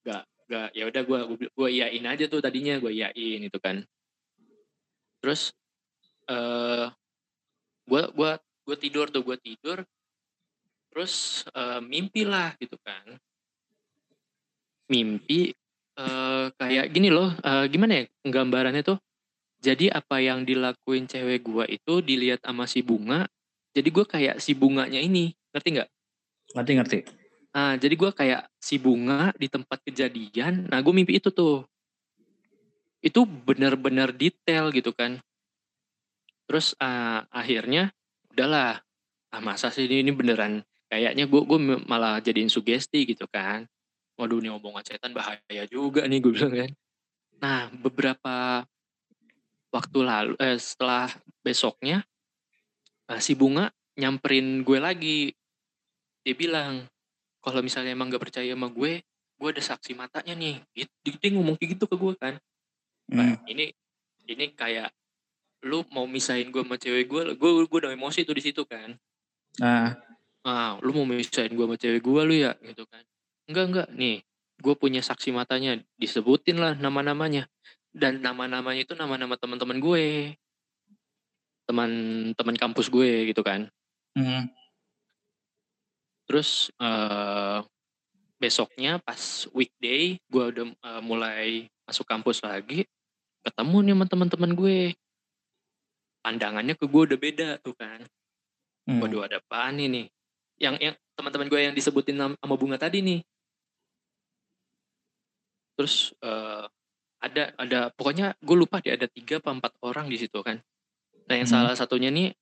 [0.03, 3.85] Nggak nggak ya udah gue gue iyain aja tuh tadinya gue iyain itu kan.
[5.23, 5.51] Terus
[6.29, 6.87] eh
[7.89, 8.37] gue gua
[8.69, 9.81] gue tidur tuh gue tidur
[10.89, 13.05] terus eh, mimpi lah gitu kan
[14.89, 15.53] mimpi
[15.97, 18.99] eh, kayak gini loh eh, gimana ya gambarannya tuh
[19.59, 23.29] jadi apa yang dilakuin cewek gua itu dilihat sama si bunga
[23.69, 25.89] jadi gue kayak si bunganya ini ngerti nggak
[26.53, 26.99] Ngerti ngerti.
[27.53, 30.69] Nah, jadi gue kayak si bunga di tempat kejadian.
[30.69, 31.65] Nah, gue mimpi itu tuh.
[33.01, 35.21] Itu benar-benar detail gitu kan.
[36.49, 37.93] Terus ah, akhirnya
[38.33, 38.81] udahlah.
[39.29, 40.65] Ah, masa sih ini, ini beneran.
[40.89, 43.69] Kayaknya gue gue malah jadiin sugesti gitu kan.
[44.17, 46.71] Waduh, ini omongan setan bahaya juga nih gue bilang kan.
[47.39, 48.65] Nah, beberapa
[49.69, 51.07] waktu lalu, eh, setelah
[51.45, 52.03] besoknya,
[53.07, 55.21] ah, si bunga nyamperin gue lagi.
[56.25, 56.83] Dia bilang,
[57.39, 58.99] kalau misalnya emang gak percaya sama gue,
[59.39, 60.59] gue ada saksi matanya nih.
[60.75, 62.33] Gitu, dia ngomong kayak gitu ke gue kan.
[63.07, 63.15] Hmm.
[63.15, 63.71] Nah, ini
[64.27, 64.91] ini kayak
[65.63, 68.95] lu mau misahin gue sama cewek gue, gue gue udah emosi tuh di situ kan.
[69.59, 69.95] Nah,
[70.49, 73.05] Ah, lu mau misahin gue sama cewek gue lu ya gitu kan.
[73.45, 74.25] Enggak enggak, nih
[74.57, 77.45] gue punya saksi matanya, disebutin lah nama-namanya.
[77.93, 80.33] Dan nama-namanya itu nama-nama teman-teman gue.
[81.69, 83.69] Teman-teman kampus gue gitu kan.
[84.17, 84.49] hmm.
[86.25, 87.61] Terus eh
[88.41, 92.89] besoknya pas weekday gue udah eh, mulai masuk kampus lagi,
[93.45, 94.79] ketemu nih sama teman-teman gue.
[96.25, 98.01] Pandangannya ke gue udah beda tuh kan.
[98.89, 98.97] hmm.
[98.97, 100.09] Waduh ada apaan nih?
[100.59, 103.19] Yang yang teman-teman gue yang disebutin sama bunga tadi nih.
[105.79, 106.65] Terus eh,
[107.19, 110.59] ada ada pokoknya gue lupa deh ada tiga apa empat orang di situ kan.
[111.27, 111.55] Nah yang Hmm.
[111.63, 112.35] salah satunya nih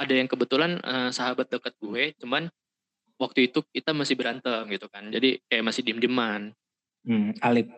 [0.00, 2.48] ada yang kebetulan eh, sahabat dekat gue, cuman
[3.18, 5.04] waktu itu kita masih berantem gitu kan.
[5.10, 6.52] Jadi kayak masih diem-dieman.
[7.04, 7.32] Hmm.
[7.44, 7.68] Alip.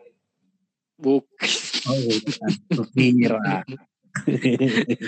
[1.01, 1.25] Buk,
[1.89, 1.97] Oh.
[2.77, 3.65] Lu kira.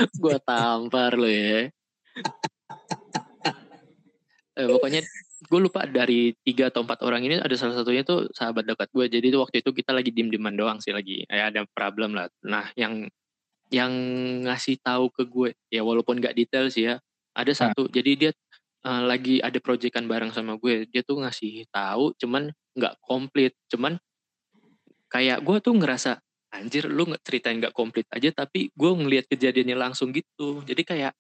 [0.09, 1.69] gue tampar lo ya.
[4.53, 5.01] Eh, pokoknya
[5.49, 9.05] gue lupa dari tiga atau empat orang ini ada salah satunya tuh sahabat dekat gue.
[9.09, 11.25] Jadi itu waktu itu kita lagi diem-dieman doang sih lagi.
[11.25, 12.29] Ya ada problem lah.
[12.45, 13.09] Nah yang
[13.73, 13.93] yang
[14.45, 17.01] ngasih tahu ke gue ya walaupun nggak detail sih ya
[17.33, 18.31] ada satu jadi dia
[18.85, 23.97] eh, lagi ada proyekan bareng sama gue dia tuh ngasih tahu cuman nggak komplit cuman
[25.09, 26.21] kayak gue tuh ngerasa
[26.53, 31.13] anjir lu nggak ceritain nggak komplit aja tapi gue ngelihat kejadiannya langsung gitu jadi kayak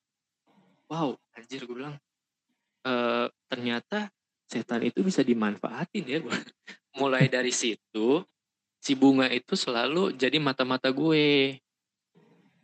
[0.92, 1.96] wow anjir gue bilang
[2.82, 4.10] eh ternyata
[4.50, 6.32] setan itu bisa dimanfaatin ya gue
[7.00, 8.22] mulai dari situ
[8.82, 11.56] si bunga itu selalu jadi mata-mata gue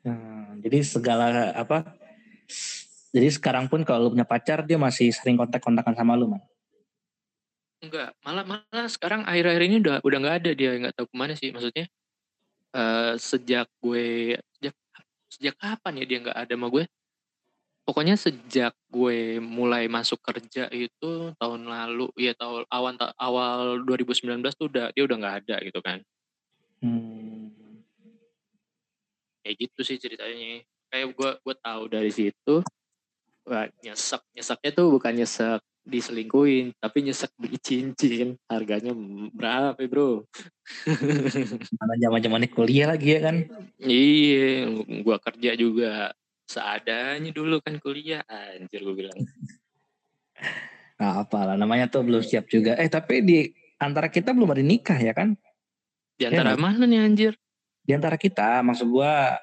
[0.06, 1.84] Hmm, jadi segala apa?
[3.12, 6.40] Jadi sekarang pun kalau lu punya pacar dia masih sering kontak-kontakan sama lu, man.
[7.78, 11.32] Enggak, malah malah sekarang akhir-akhir ini udah udah nggak ada dia nggak tahu ke mana
[11.38, 11.86] sih maksudnya.
[12.68, 14.74] eh sejak gue sejak
[15.32, 16.84] sejak kapan ya dia nggak ada sama gue?
[17.88, 24.68] Pokoknya sejak gue mulai masuk kerja itu tahun lalu ya tahun awal awal 2019 tuh
[24.68, 26.04] udah dia udah nggak ada gitu kan.
[26.84, 27.48] Hmm.
[29.40, 30.60] Kayak gitu sih ceritanya.
[30.92, 32.60] Kayak gue gue tahu dari situ
[33.48, 38.92] wah nyesek nyeseknya tuh bukan nyesek diselingkuhin tapi nyesek beli cincin harganya
[39.32, 40.28] berapa bro
[41.80, 43.36] Mana zaman-zamannya kuliah lagi ya kan?
[43.80, 44.68] Iya,
[45.00, 46.12] gua kerja juga
[46.48, 48.24] seadanya dulu kan kuliah.
[48.26, 49.16] Anjir gue bilang.
[50.98, 52.74] Nah, apalah namanya tuh belum siap juga.
[52.74, 53.46] Eh tapi di
[53.78, 55.38] antara kita belum ada nikah ya kan?
[56.18, 56.58] Di Iya antara nggak?
[56.58, 57.32] mana nih anjir?
[57.86, 59.38] Di antara kita, maksud gua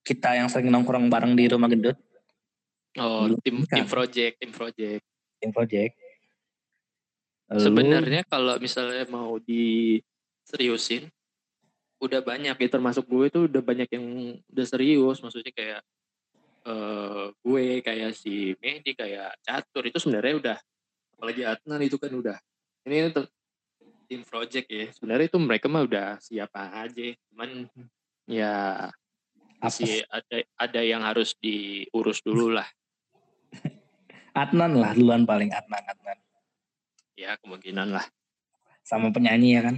[0.00, 1.98] kita yang sering nongkrong bareng di rumah gendut,
[2.94, 3.74] Oh, Belum tim nikah.
[3.74, 5.02] tim project, tim project.
[5.42, 5.92] tim project.
[7.50, 11.10] Lu- Sebenarnya kalau misalnya mau diseriusin,
[11.98, 14.06] udah banyak ya termasuk gue itu udah banyak yang
[14.46, 15.18] udah serius.
[15.18, 15.82] Maksudnya kayak
[16.62, 20.58] eh gue kayak si Medi kayak Catur itu sebenarnya udah
[21.18, 22.38] apalagi Adnan itu kan udah
[22.86, 23.10] ini
[24.06, 27.66] tim project ya sebenarnya itu mereka mah udah siapa aja cuman
[28.30, 28.54] ya
[28.90, 29.66] apa?
[29.70, 32.66] masih ada ada yang harus diurus dulu lah.
[34.42, 36.18] Adnan lah duluan paling Adnan Adnan.
[37.14, 38.06] Ya kemungkinan lah.
[38.82, 39.76] Sama penyanyi ya kan?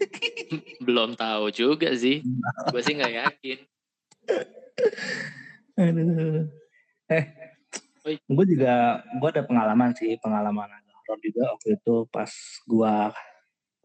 [0.86, 2.24] Belum tahu juga sih
[2.72, 3.58] gue sih nggak yakin
[5.80, 6.46] Aduh.
[7.10, 7.24] Eh,
[8.06, 12.30] gue juga gue ada pengalaman sih pengalaman agak horor juga waktu itu pas
[12.64, 12.94] gue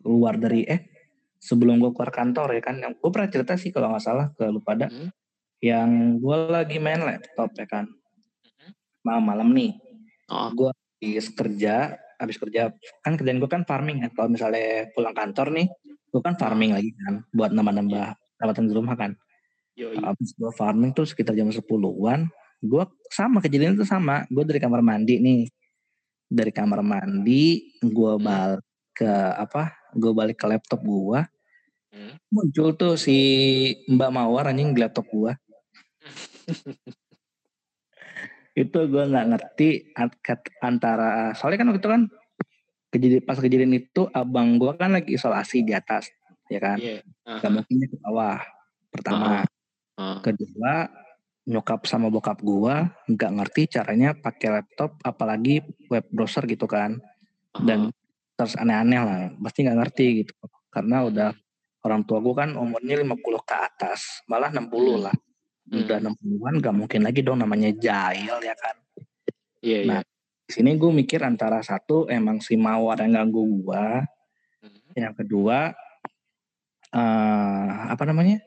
[0.05, 0.81] keluar dari eh
[1.41, 2.75] sebelum gue keluar kantor ya kan.
[2.79, 5.09] Yang gue pernah cerita sih kalau nggak salah ke lu pada Hmm.
[5.63, 7.85] yang gue lagi main laptop ya kan.
[7.87, 8.71] Mhm.
[9.05, 9.71] malam-malam nih.
[10.29, 10.49] Oh.
[10.53, 10.69] Gue
[11.01, 12.71] habis kerja habis kerja
[13.03, 15.67] kan kerjaan gue kan farming kan kalau misalnya pulang kantor nih
[16.15, 18.07] gue kan farming lagi kan buat nambah-nambah
[18.39, 19.11] perawatan di rumah kan
[19.75, 22.31] yoi habis gue farming tuh sekitar jam 10-an
[22.63, 25.41] gue sama kejadian itu sama gue dari kamar mandi nih
[26.25, 28.23] dari kamar mandi gue Hmm.
[28.23, 28.63] balik
[28.95, 31.19] ke apa gue balik ke laptop gue
[31.95, 32.19] Hmm.
[32.27, 33.15] muncul tuh si
[33.87, 35.31] Mbak Mawar anjing di laptop gue
[38.55, 39.95] itu gue nggak ngerti
[40.59, 42.01] antara soalnya kan waktu itu kan
[42.91, 46.07] kejadian pas kejadian itu abang gue kan lagi isolasi di atas
[46.47, 46.99] ya kan Iya.
[47.25, 47.51] gak Aha.
[47.51, 48.39] mungkin dia ke bawah
[48.91, 49.43] pertama
[49.95, 50.19] Ah.
[50.19, 50.91] kedua
[51.45, 56.99] nyokap sama bokap gua nggak ngerti caranya pakai laptop apalagi web browser gitu kan
[57.63, 57.93] dan
[58.35, 60.33] terus aneh-aneh lah pasti nggak ngerti gitu
[60.67, 61.29] karena udah
[61.85, 65.15] orang tua gua kan umurnya 50 ke atas malah 60 lah
[65.65, 65.81] Hmm.
[65.81, 68.77] udah 60-an nggak mungkin lagi dong namanya jahil ya kan
[69.65, 69.89] Iya, iya.
[69.97, 70.01] Nah,
[70.45, 74.05] di sini gue mikir antara satu emang si mawar yang ganggu gua
[74.61, 74.93] Hmm.
[74.93, 75.73] yang kedua
[76.93, 78.45] eh apa namanya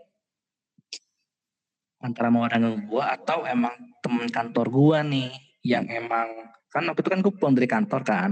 [1.99, 5.35] antara mau ganggu gua atau emang temen kantor gua nih
[5.67, 8.31] yang emang kan waktu itu kan gue pulang dari kantor kan.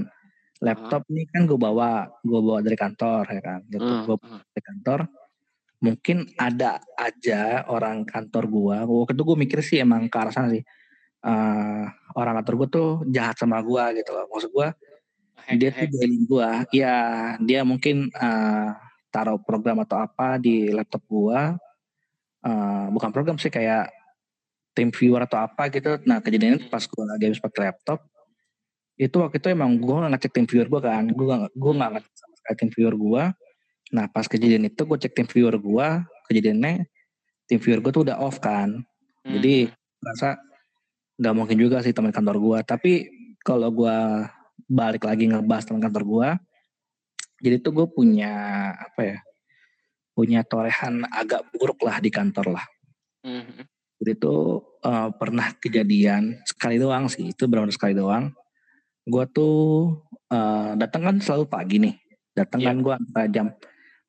[0.61, 3.61] Laptop nih kan gue bawa gue bawa dari kantor ya kan.
[3.68, 4.40] Gitu Ah, gue ah.
[4.52, 5.00] dari kantor.
[5.76, 10.48] Mungkin ada aja orang kantor gua waktu itu gue mikir sih emang ke arah sana
[10.52, 10.64] sih.
[11.26, 11.85] Eh,
[12.16, 14.29] orang kantor gue tuh jahat sama gua gitu loh.
[14.33, 14.72] Maksud gua
[15.44, 16.50] Hack- dia tuh join gua.
[16.72, 16.94] Ya
[17.40, 18.68] dia mungkin eh,
[19.12, 21.57] taruh program atau apa di laptop gua
[22.46, 23.90] Eh, bukan program sih kayak
[24.70, 26.70] tim viewer atau apa gitu nah kejadiannya Hmm.
[26.70, 28.06] pas gua lagi habis pakai laptop
[28.94, 31.90] itu waktu itu emang gua nggak ngecek tim viewer gua kan gua nggak gua nggak
[31.98, 33.22] ngecek sama sekali tim viewer gua
[33.90, 36.87] nah pas kejadian itu gua cek tim viewer gua kejadiannya
[37.50, 38.87] tim viewer gua tuh udah off kan
[39.26, 39.42] Hmm.
[39.42, 39.74] jadi
[40.06, 40.38] rasa
[41.18, 43.11] nggak mungkin juga sih teman kantor gua tapi
[43.42, 44.30] kalau gua
[44.70, 46.28] balik lagi ngebahas teman kantor gua
[47.42, 48.32] jadi tuh gue punya
[48.76, 49.18] apa ya
[50.16, 52.66] punya torehan agak buruk lah di kantor lah.
[53.26, 53.66] Hmm.
[53.96, 58.33] jadi tuh eh, pernah kejadian sekali doang sih itu benar sekali doang.
[59.05, 59.92] Gua tuh
[60.33, 61.94] eh, datang kan selalu pagi nih.
[62.33, 62.68] Datang Iya.
[62.72, 63.46] kan gua antara jam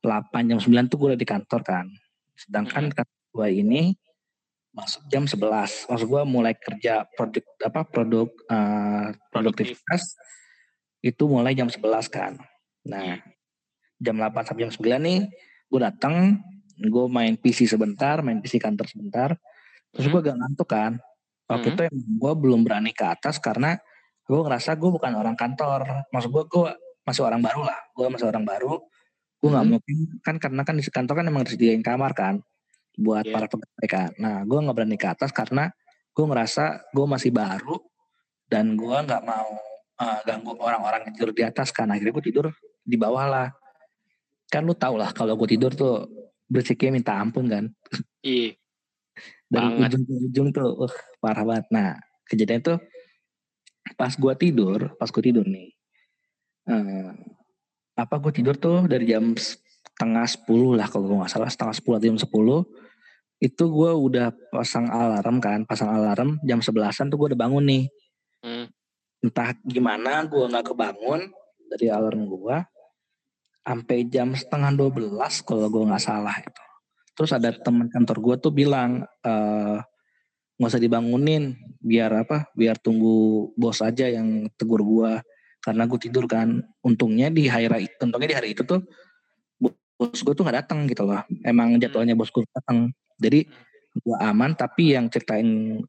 [0.03, 1.87] 8 jam 9 tuh gue udah di kantor kan.
[2.35, 3.95] Sedangkan kantor gua ini
[4.75, 10.19] masuk jam 11 maksud gua mulai kerja produk apa produk eh, produktivitas
[11.01, 12.37] itu mulai jam 11 kan.
[12.85, 13.23] Nah
[13.97, 15.19] jam 8 sampai jam 9 nih
[15.67, 16.39] gue datang
[16.77, 19.29] gue main PC sebentar main PC kantor sebentar
[19.89, 20.13] terus Hmm.
[20.13, 20.91] gue gak ngantuk kan
[21.45, 21.75] waktu Hmm.
[21.75, 23.79] itu emang gue belum berani ke atas karena
[24.23, 26.67] gue ngerasa gue bukan orang kantor maksud gue gue
[27.01, 28.73] masih orang baru lah gue masih orang baru
[29.37, 29.73] gue nggak Hmm.
[29.73, 32.35] mungkin kan karena kan di kantor kan emang disediain kamar kan
[32.97, 33.33] buat Iya.
[33.33, 35.69] para pegawai kan nah gue nggak berani ke atas karena
[36.11, 37.77] gue ngerasa gue masih baru
[38.47, 39.51] dan gue nggak mau
[39.97, 42.45] eh, ganggu orang-orang yang tidur di atas kan akhirnya gue tidur
[42.81, 43.47] di bawah lah
[44.47, 46.07] kan lu tau lah kalau gue tidur tuh
[46.47, 47.65] berisiknya minta ampun kan
[48.23, 48.55] Iya.
[49.51, 49.89] dari Banget.
[49.95, 51.89] ujung ke ujung tuh uh, parah banget nah
[52.27, 52.77] kejadian tuh
[53.95, 55.71] pas gua tidur pas gua tidur nih
[56.67, 57.11] eh,
[57.95, 61.95] apa gua tidur tuh dari jam setengah sepuluh lah kalau gua nggak salah setengah sepuluh
[61.95, 62.59] atau jam sepuluh
[63.39, 67.85] itu gua udah pasang alarm kan pasang alarm jam sebelasan tuh gua udah bangun nih
[68.37, 68.69] Hmm.
[69.23, 71.31] entah gimana gua nggak kebangun
[71.71, 72.67] dari alarm gua
[73.67, 75.11] sampai jam setengah 12
[75.43, 76.63] kalau gua nggak salah itu.
[77.19, 79.77] Terus ada teman kantor gua tuh bilang eh
[80.57, 81.53] nggak usah dibangunin
[81.83, 85.19] biar apa biar tunggu bos aja yang tegur gua.
[85.59, 86.63] Karena gue tidur kan.
[86.79, 88.87] Untungnya di hari itu untungnya di hari itu tuh
[89.99, 91.19] bos gue tuh nggak datang gitu loh.
[91.43, 92.87] Emang jadwalnya bos gue datang.
[93.19, 93.43] Jadi
[93.99, 95.81] gua aman tapi yang ceritain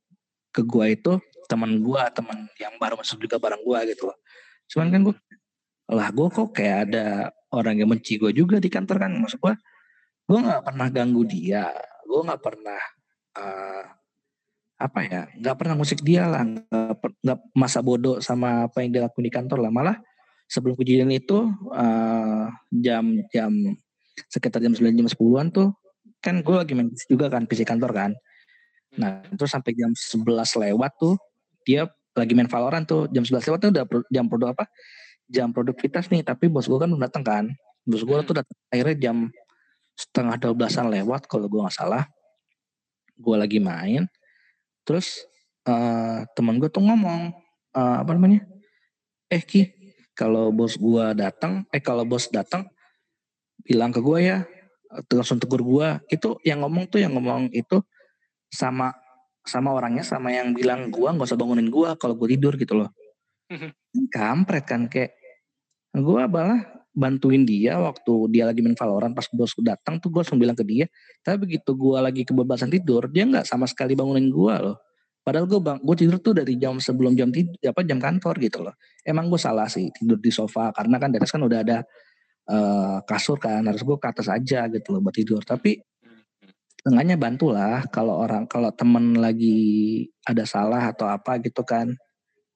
[0.51, 4.19] ke gua itu teman gua teman yang baru masuk juga bareng gua gitu loh.
[4.69, 5.15] Cuman kan gue
[5.89, 9.13] lah gue kok kayak ada orang yang benci gue juga di kantor kan?
[9.17, 9.55] Maksud gue
[10.29, 11.73] gue nggak pernah ganggu dia.
[12.05, 12.81] Gue nggak pernah
[13.41, 13.85] uh,
[14.79, 16.45] apa ya nggak pernah musik dia lah.
[16.45, 19.73] Nggak masa bodoh sama apa yang dia lakukan di kantor lah.
[19.73, 19.97] Malah
[20.45, 23.53] sebelum kejadian itu uh, jam jam
[24.29, 25.73] sekitar jam sembilan jam sepuluhan tuh
[26.19, 28.11] kan gue lagi main juga kan PC kantor kan.
[29.01, 31.17] Nah itu sampai jam sebelas lewat tuh
[31.65, 33.09] dia lagi main Valorant tuh.
[33.09, 34.69] Jam sebelas lewat tuh udah jam produk apa
[35.29, 37.45] jam produktivitas nih tapi bos gue kan belum datang kan.
[37.85, 39.17] Bos gue tuh datang akhirnya jam
[39.95, 42.05] setengah dua belasan lewat kalau gue nggak salah.
[43.15, 44.09] Gue lagi main
[44.89, 45.29] terus
[45.69, 47.31] uh, teman gue tuh ngomong
[47.77, 48.43] uh, apa namanya?
[49.29, 49.69] Eh ki
[50.17, 52.67] kalau bos gue datang eh kalau bos datang
[53.63, 54.43] bilang ke gue ya
[55.13, 57.85] langsung tegur gue itu yang ngomong tuh yang ngomong itu
[58.49, 58.97] sama
[59.45, 62.91] sama orangnya sama yang bilang gue nggak usah bangunin gue kalau gue tidur gitu loh.
[63.49, 63.73] Mhm.
[64.13, 65.18] kampret kan kayak
[65.95, 70.41] gue malah bantuin dia waktu dia lagi main Valorant pas bosku datang tuh gue langsung
[70.43, 70.91] bilang ke dia
[71.23, 74.77] tapi begitu gue lagi kebebasan tidur dia nggak sama sekali bangunin gue loh.
[75.23, 78.59] Padahal gue bang gue tidur tuh dari jam sebelum jam tidur apa jam kantor gitu
[78.65, 78.75] loh.
[79.05, 81.79] Emang gue salah sih tidur di sofa karena kan di atas kan udah ada
[82.49, 85.45] uh, kasur kan harus gue ke atas aja gitu loh buat tidur.
[85.45, 85.77] Tapi
[86.81, 91.93] tengahnya bantulah kalau orang kalau temen lagi ada salah atau apa gitu kan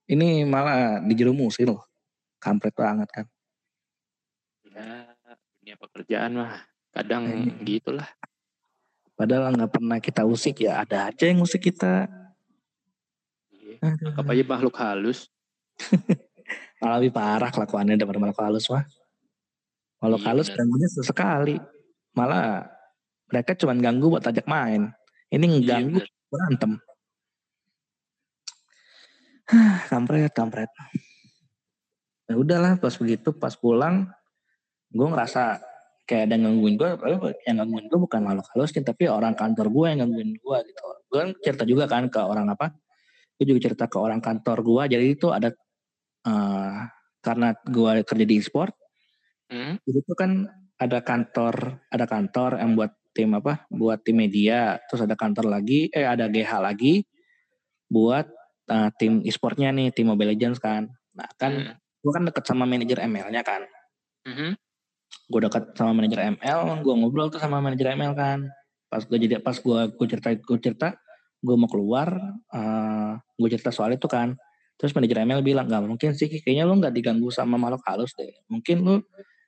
[0.08, 1.91] ini malah dijerumusin loh
[2.42, 3.26] kampret banget kan
[4.72, 5.14] ya
[5.62, 6.58] dunia pekerjaan mah
[6.92, 7.62] kadang hmm.
[7.62, 8.08] gitulah.
[9.14, 12.10] Padahal nggak pernah kita usik ya ada aja yang usik kita.
[13.52, 13.78] Iya.
[14.10, 15.30] anggap aja makhluk halus.
[16.82, 18.84] Malah lebih parah kelakuannya daripada makhluk halus mah
[20.02, 21.56] makhluk iya, halus ganggunya sesekali.
[22.18, 22.66] Malah
[23.30, 24.90] mereka cuma ganggu buat ajak main.
[25.30, 26.72] Ini iya, ngeganggu iya, berantem.
[29.92, 30.70] Kampret kampret
[32.32, 34.08] ya udahlah pas begitu pas pulang
[34.92, 35.60] gue ngerasa
[36.08, 36.88] kayak ada gangguin gue
[37.46, 41.18] yang gangguin gue bukan makhluk halusnya tapi orang kantor gue yang gangguin gue gitu gue
[41.20, 42.72] kan cerita juga kan ke orang apa
[43.36, 45.52] gue juga cerita ke orang kantor gue jadi itu ada
[46.26, 46.88] uh,
[47.22, 48.74] karena gue kerja di sport
[49.52, 49.84] hmm?
[49.86, 50.48] jadi itu kan
[50.80, 55.86] ada kantor ada kantor yang buat tim apa buat tim media terus ada kantor lagi
[55.92, 57.04] eh ada GH lagi
[57.86, 58.26] buat
[58.72, 61.81] uh, tim e-sportnya nih tim Mobile Legends kan nah kan hmm.
[62.02, 63.62] Gue kan deket sama manajer ML-nya kan.
[64.26, 64.58] Hmm
[65.28, 68.48] gue dekat sama manajer ML gue ngobrol tuh sama manajer ML kan.
[68.92, 70.88] Pas gue jadi pas gue gue cerita gue cerita
[71.42, 72.14] gue mau keluar
[72.54, 74.36] uh, eh, gue cerita soal itu kan.
[74.76, 78.32] Terus manajer ML bilang nggak mungkin sih kayaknya lu nggak diganggu sama makhluk halus deh.
[78.52, 78.94] Mungkin lu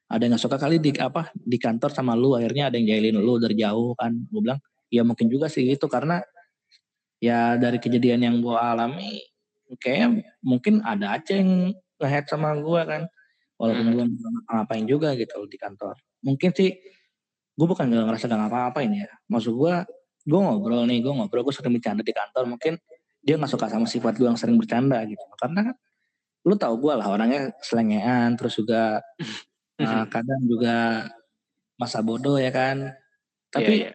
[0.04, 3.18] ada yang gak suka kali di apa di kantor sama lu akhirnya ada yang jahilin
[3.18, 4.12] lu dari jauh kan.
[4.30, 6.22] Gue bilang ya mungkin juga sih itu karena
[7.18, 9.20] ya dari kejadian yang gue alami
[9.80, 11.72] kayak mungkin ada aja yang
[12.04, 13.02] ngehead sama gue kan.
[13.56, 13.94] Walaupun hmm.
[13.96, 14.04] gue
[14.52, 15.96] ngapain juga gitu di kantor.
[16.20, 16.70] Mungkin sih
[17.54, 19.08] gue bukan gak ngerasa gak ngapa-ngapain ya.
[19.32, 19.74] Maksud gue
[20.24, 22.44] gue ngobrol nih gue ngobrol gue sering bercanda di kantor.
[22.44, 22.76] Mungkin
[23.24, 25.24] dia nggak suka sama sifat gue yang sering bercanda gitu.
[25.40, 25.76] Karena kan
[26.44, 29.00] lu tau gue lah orangnya selengean terus juga
[29.80, 31.08] uh, kadang juga
[31.80, 32.92] masa bodoh ya kan.
[33.48, 33.94] Tapi yeah,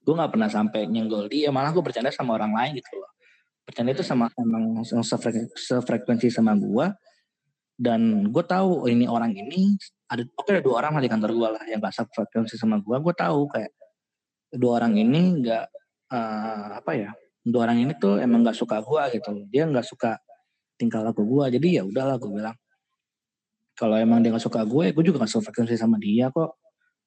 [0.00, 3.10] gue nggak pernah sampai nyenggol dia malah gue bercanda sama orang lain gitu loh.
[3.66, 6.86] Bercanda itu sama emang sefrekuensi sama gue
[7.80, 9.72] dan gue tahu ini orang ini
[10.12, 12.96] ada oke ada dua orang lah di kantor gue lah yang gak frekuensi sama gue
[13.00, 13.72] gue tahu kayak
[14.52, 15.64] dua orang ini nggak
[16.12, 17.10] uh, apa ya
[17.40, 20.20] dua orang ini tuh emang nggak suka gue gitu dia nggak suka
[20.80, 22.56] tingkah laku gue jadi ya udahlah gue bilang.
[23.76, 26.56] Kalau emang dia nggak suka gue gue juga gak frekuensi sama dia kok.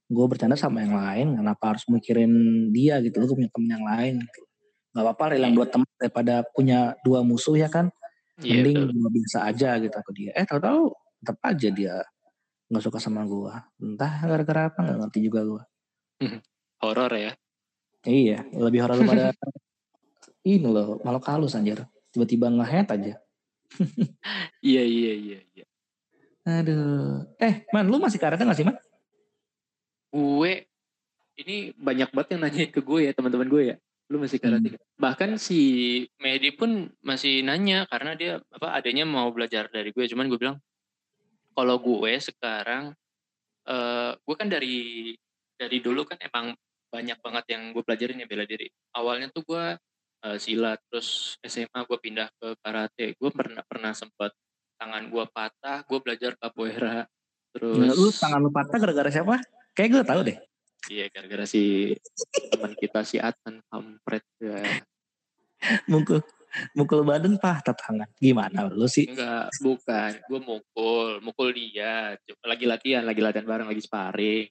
[0.05, 1.27] Gue bercanda sama yang lain.
[1.41, 2.29] Kenapa harus mikirin
[2.69, 3.17] dia gitu?
[3.25, 4.21] Gue punya temen yang lain.
[4.21, 4.45] Gitu.
[4.93, 7.89] nggak apa-apa hilang dua teman daripada punya dua musuh ya kan
[8.41, 10.31] Yeah, Mending gue biasa aja gitu ke dia.
[10.33, 10.89] Eh tahu-tahu
[11.21, 11.95] tetap aja dia
[12.73, 13.53] nggak suka sama gue.
[13.77, 15.61] Entah gara-gara apa nggak ngerti juga gue.
[16.81, 17.31] horor ya?
[18.03, 19.29] Iya, lebih horor daripada
[20.49, 21.85] ini loh, malu halus anjir.
[22.09, 23.13] Tiba-tiba ngehead aja.
[24.65, 25.65] iya, iya, iya, iya.
[26.43, 27.23] Aduh.
[27.39, 28.75] Eh, Man, lu masih karate gak sih, Man?
[30.11, 30.67] Gue,
[31.39, 33.77] ini banyak banget yang nanya ke gue ya, teman-teman gue ya
[34.13, 35.01] lu masih karate hmm.
[35.01, 35.59] bahkan si
[36.21, 40.57] Mehdi pun masih nanya karena dia apa adanya mau belajar dari gue cuman gue bilang
[41.57, 42.93] kalau gue sekarang
[43.65, 45.11] uh, gue kan dari
[45.57, 46.53] dari dulu kan emang
[46.93, 49.65] banyak banget yang gue pelajarin ya bela diri awalnya tuh gue
[50.29, 54.29] eh, silat terus SMA gue pindah ke karate gue pernah pernah sempet
[54.77, 57.09] tangan gue patah gue belajar capoeira
[57.49, 59.41] terus Nah, lu tangan lu patah gara-gara siapa?
[59.73, 60.37] Kayak gue tahu deh.
[60.91, 61.93] Iya gara-gara si
[62.51, 64.59] teman kita si Adnan kampret ya.
[65.87, 66.19] Mukul
[66.75, 68.09] mukul badan patah tangan.
[68.19, 69.07] Gimana lu sih?
[69.07, 70.11] enggak bukan.
[70.27, 72.19] Gue mukul mukul dia.
[72.43, 74.47] Lagi latihan lagi latihan bareng lagi sparring.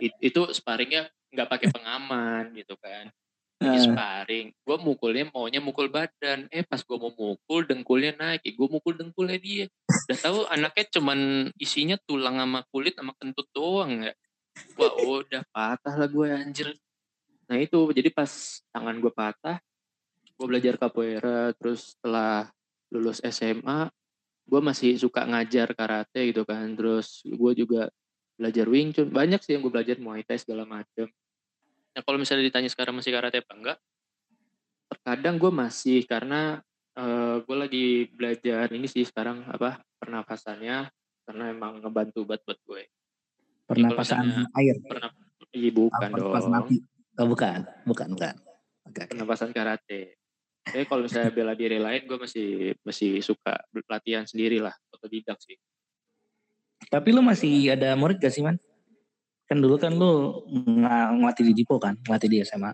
[0.00, 3.12] It- itu sparringnya nggak pakai pengaman gitu kan.
[3.60, 4.46] Lagi Eh, sparring.
[4.64, 6.48] Gue mukulnya maunya mukul badan.
[6.48, 8.42] Eh pas gue mau mukul dengkulnya naik.
[8.56, 9.66] Gue mukul dengkulnya dia.
[10.08, 11.18] Udah tahu anaknya cuman
[11.60, 14.14] isinya tulang sama kulit sama kentut doang ya
[14.78, 16.68] wah udah patah lah gue anjir.
[17.50, 18.30] Nah itu jadi pas
[18.74, 19.58] tangan gue patah
[20.34, 22.50] gue belajar capoeira terus setelah
[22.90, 23.86] lulus SMA
[24.44, 26.74] gue masih suka ngajar karate gitu kan.
[26.74, 27.90] Terus gue juga
[28.34, 29.08] belajar Wing Chun.
[29.14, 31.06] Banyak sih yang gue belajar Muay Thai segala macam
[31.94, 33.78] nah kalau misalnya ditanya sekarang masih karate apa enggak?
[34.90, 36.58] Terkadang gue masih karena
[37.42, 40.90] gue lagi belajar ini sih sekarang apa pernafasannya.
[41.24, 42.84] Karena emang ngebantu buat buat gue
[43.64, 44.76] pernapasan misalnya- air.
[44.80, 45.10] pernah
[45.50, 46.76] iya bukan Apa, dong api.
[47.14, 48.34] Oh, bukan, bukan, bukan.
[48.84, 49.02] Oke.
[49.06, 50.18] pernapasan karate
[50.62, 52.48] tapi kalau misalnya bela diri lain gue masih
[52.80, 53.52] masih suka
[53.86, 55.56] latihan sendiri lah otodidak sih
[56.84, 58.60] Tapi lu masih ada murid gak sih, Man?
[59.42, 60.84] Kan dulu kan lu ng-
[61.16, 62.72] ngelatih di Dipo kan, ngelatih di SMA.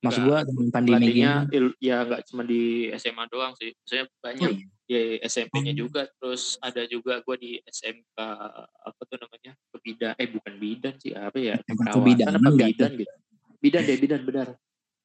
[0.00, 1.24] Maksud gua dengan pandemi gini.
[1.50, 4.64] il- ya nggak cuma di SMA doang sih maksudnya Oh, banyak iya.
[4.84, 5.80] Di SMP-nya Hmm.
[5.80, 8.16] juga terus ada juga gue di SMK
[8.60, 12.90] apa tuh namanya kebidan eh bukan bidan sih apa ya perawatan kebidanan apa nggak bidan
[12.94, 13.14] gitu
[13.58, 14.48] bidan deh bidan benar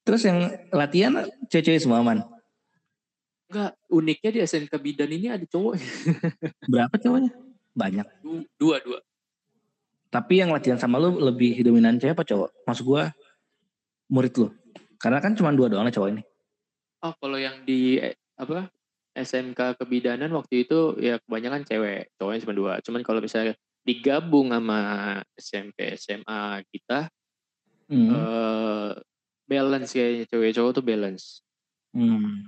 [0.00, 0.38] Terus yang
[0.70, 1.12] latihan
[1.46, 2.24] cewek-cewek semua, Man.
[3.46, 5.76] enggak uniknya di SMK bidan ini ada cowok
[6.64, 7.30] Berapa cowoknya?
[7.70, 8.06] Banyak.
[8.20, 8.98] Du- dua dua
[10.08, 12.48] Tapi yang latihan sama lu lebih dominan cewek apa cowok?
[12.64, 13.12] Maksud gua
[14.08, 14.48] murid lu.
[14.96, 16.22] Karena kan cuma dua doang cowok ini.
[17.00, 18.68] oh kalau yang di eh, apa
[19.22, 23.54] SMK kebidanan waktu itu ya kebanyakan cewek cowoknya cuma dua cuman kalau misalnya
[23.84, 24.80] digabung sama
[25.36, 27.08] SMP SMA kita
[27.90, 28.06] Hmm.
[28.06, 28.90] eh
[29.50, 31.42] balance kayaknya cewek cowok tuh balance
[31.90, 32.46] Hmm.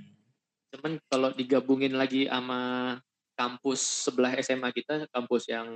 [0.70, 2.94] cuman kalau digabungin lagi sama
[3.34, 5.66] kampus sebelah SMA kita kampus yang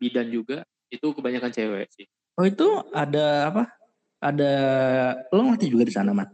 [0.00, 2.08] bidan juga itu kebanyakan cewek sih
[2.40, 2.64] Oh itu
[2.96, 3.68] ada apa?
[4.16, 4.52] Ada
[5.28, 6.24] lo ngelatih juga di sana, Man?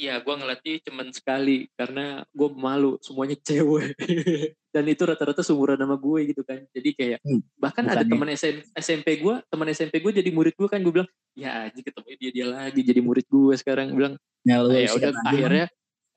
[0.00, 3.92] Iya gue ngelatih cuman sekali karena gue malu semuanya cewek.
[4.74, 6.64] Dan itu rata-rata seumuran sama gue gitu kan.
[6.72, 10.68] Jadi kayak Hmm, bahkan ada teman SM, SMP gue teman SMP gue jadi murid gue
[10.72, 13.92] kan gue bilang ya aja ketemu dia dia lagi jadi murid gue sekarang.
[13.92, 15.28] Bilang Ya, lu ya udah aja, Man.
[15.36, 15.66] akhirnya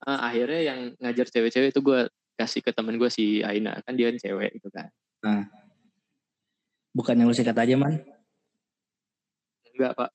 [0.07, 1.99] eh, akhirnya yang ngajar cewek-cewek itu gue
[2.39, 3.83] kasih ke temen gue si Aina.
[3.83, 4.87] Kan dia kan cewek gitu kan.
[6.95, 7.99] Bukan yang lu sikat aja, Man.
[9.73, 10.09] enggak pak.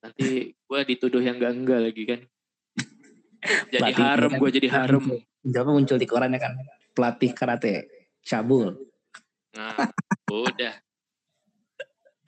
[0.00, 2.20] Nanti gue dituduh yang enggak enggak lagi kan
[3.72, 5.18] jadi Pelatih harem gue jadi harem muncul.
[5.40, 6.52] Jawabnya muncul di koran ya kan.
[6.92, 7.74] Pelatih karate.
[8.20, 8.76] Cabul.
[9.50, 9.74] nah
[10.30, 10.78] udah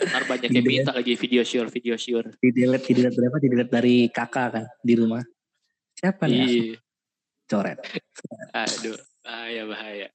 [0.03, 3.37] ntar banyak yang minta lagi video sure video sure Di delete, di delete berapa?
[3.39, 4.65] Di delete dari kakak kan.
[4.83, 5.23] Di rumah.
[5.95, 6.43] Siapa nih?
[6.43, 6.83] Iya
[7.53, 7.79] Coret.
[8.57, 10.09] aduh bahaya bahaya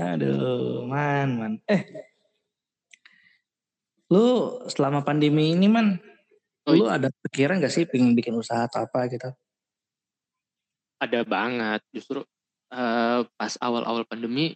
[0.00, 1.52] Aduh, man, man.
[1.68, 1.84] Eh,
[4.08, 6.00] lu selama pandemi ini, man,
[6.76, 9.30] lu ada pikiran gak sih pengen bikin usaha atau apa gitu?
[11.00, 12.20] ada banget justru
[12.70, 14.52] eh, pas awal-awal pandemi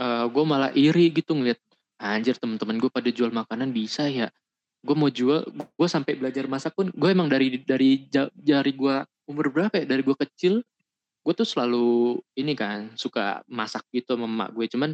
[0.00, 1.60] gue malah iri gitu ngeliat
[2.00, 4.32] anjir temen-temen gue pada jual makanan bisa ya?
[4.80, 9.04] Gue mau jual gue sampai belajar masak pun gue emang dari dari ja- dari gue
[9.28, 9.84] umur berapa ya?
[9.84, 10.64] Dari gue kecil
[11.20, 14.90] gue tuh selalu ini kan suka masak gitu sama emak gue cuman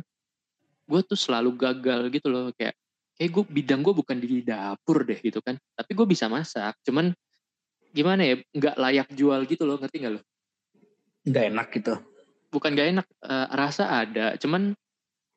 [0.91, 2.75] gue tuh selalu gagal gitu loh kayak
[3.17, 5.57] kayak gue bidang gue bukan di dapur deh gitu kan.
[5.57, 7.11] Tapi gue bisa masak cuman
[7.97, 10.23] gimana ya nggak layak jual gitu loh ngerti nggak lo?
[11.27, 11.97] Gak enak gitu.
[12.47, 14.73] bukan gak enak eh, rasa ada cuman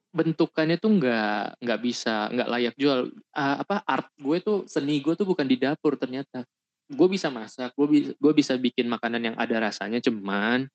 [0.10, 3.10] bentukannya tuh nggak nggak bisa nggak layak jual.
[3.12, 6.44] Eh, apa art gue tuh seni gue tuh bukan di dapur ternyata.
[6.90, 10.68] Gue bisa masak gue bisa gue bisa bikin makanan yang ada rasanya cuman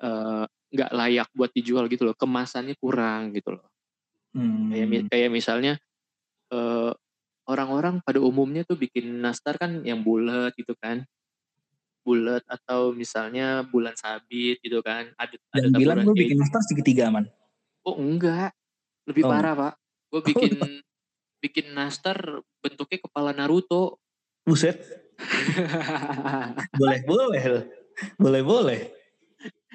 [0.00, 2.16] eh, nggak layak buat dijual gitu loh.
[2.16, 3.64] Kemasannya kurang gitu loh.
[4.34, 4.74] Hmm.
[4.74, 5.78] kayak kayak misalnya
[6.54, 6.92] eh,
[7.50, 11.02] orang-orang pada umumnya tuh bikin nastar kan yang bulat gitu kan
[12.04, 16.42] bulat atau misalnya bulan sabit gitu kan ada ada Dan bilang lu bikin keju.
[16.44, 17.24] nastar segitiga, man.
[17.82, 18.52] Oh enggak,
[19.08, 19.32] lebih Oh.
[19.32, 19.74] parah pak.
[20.12, 20.52] Gue bikin
[21.40, 22.16] bikin nastar
[22.60, 24.00] bentuknya kepala Naruto.
[24.44, 24.80] Buset.
[26.76, 27.42] boleh, boleh.
[28.16, 28.80] Boleh, boleh.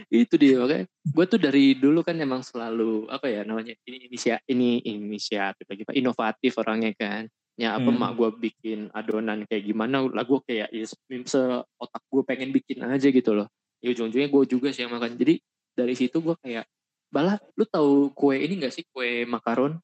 [0.07, 0.87] Itu dia oke.
[0.87, 5.83] Gue tuh dari dulu kan emang selalu apa ya namanya ini inisia ini inisiatif lagi
[5.83, 7.27] pak inovatif orangnya kan.
[7.59, 7.99] ya apa Hmm.
[7.99, 10.95] mak gue bikin adonan kayak gimana lah gue kayak ya se-
[11.27, 13.51] seotak gue pengen bikin aja gitu loh
[13.83, 15.43] ya ujung-ujungnya gue juga sih yang makan jadi
[15.75, 16.63] dari situ gue kayak
[17.11, 19.75] balah lu tahu kue ini gak sih kue makaron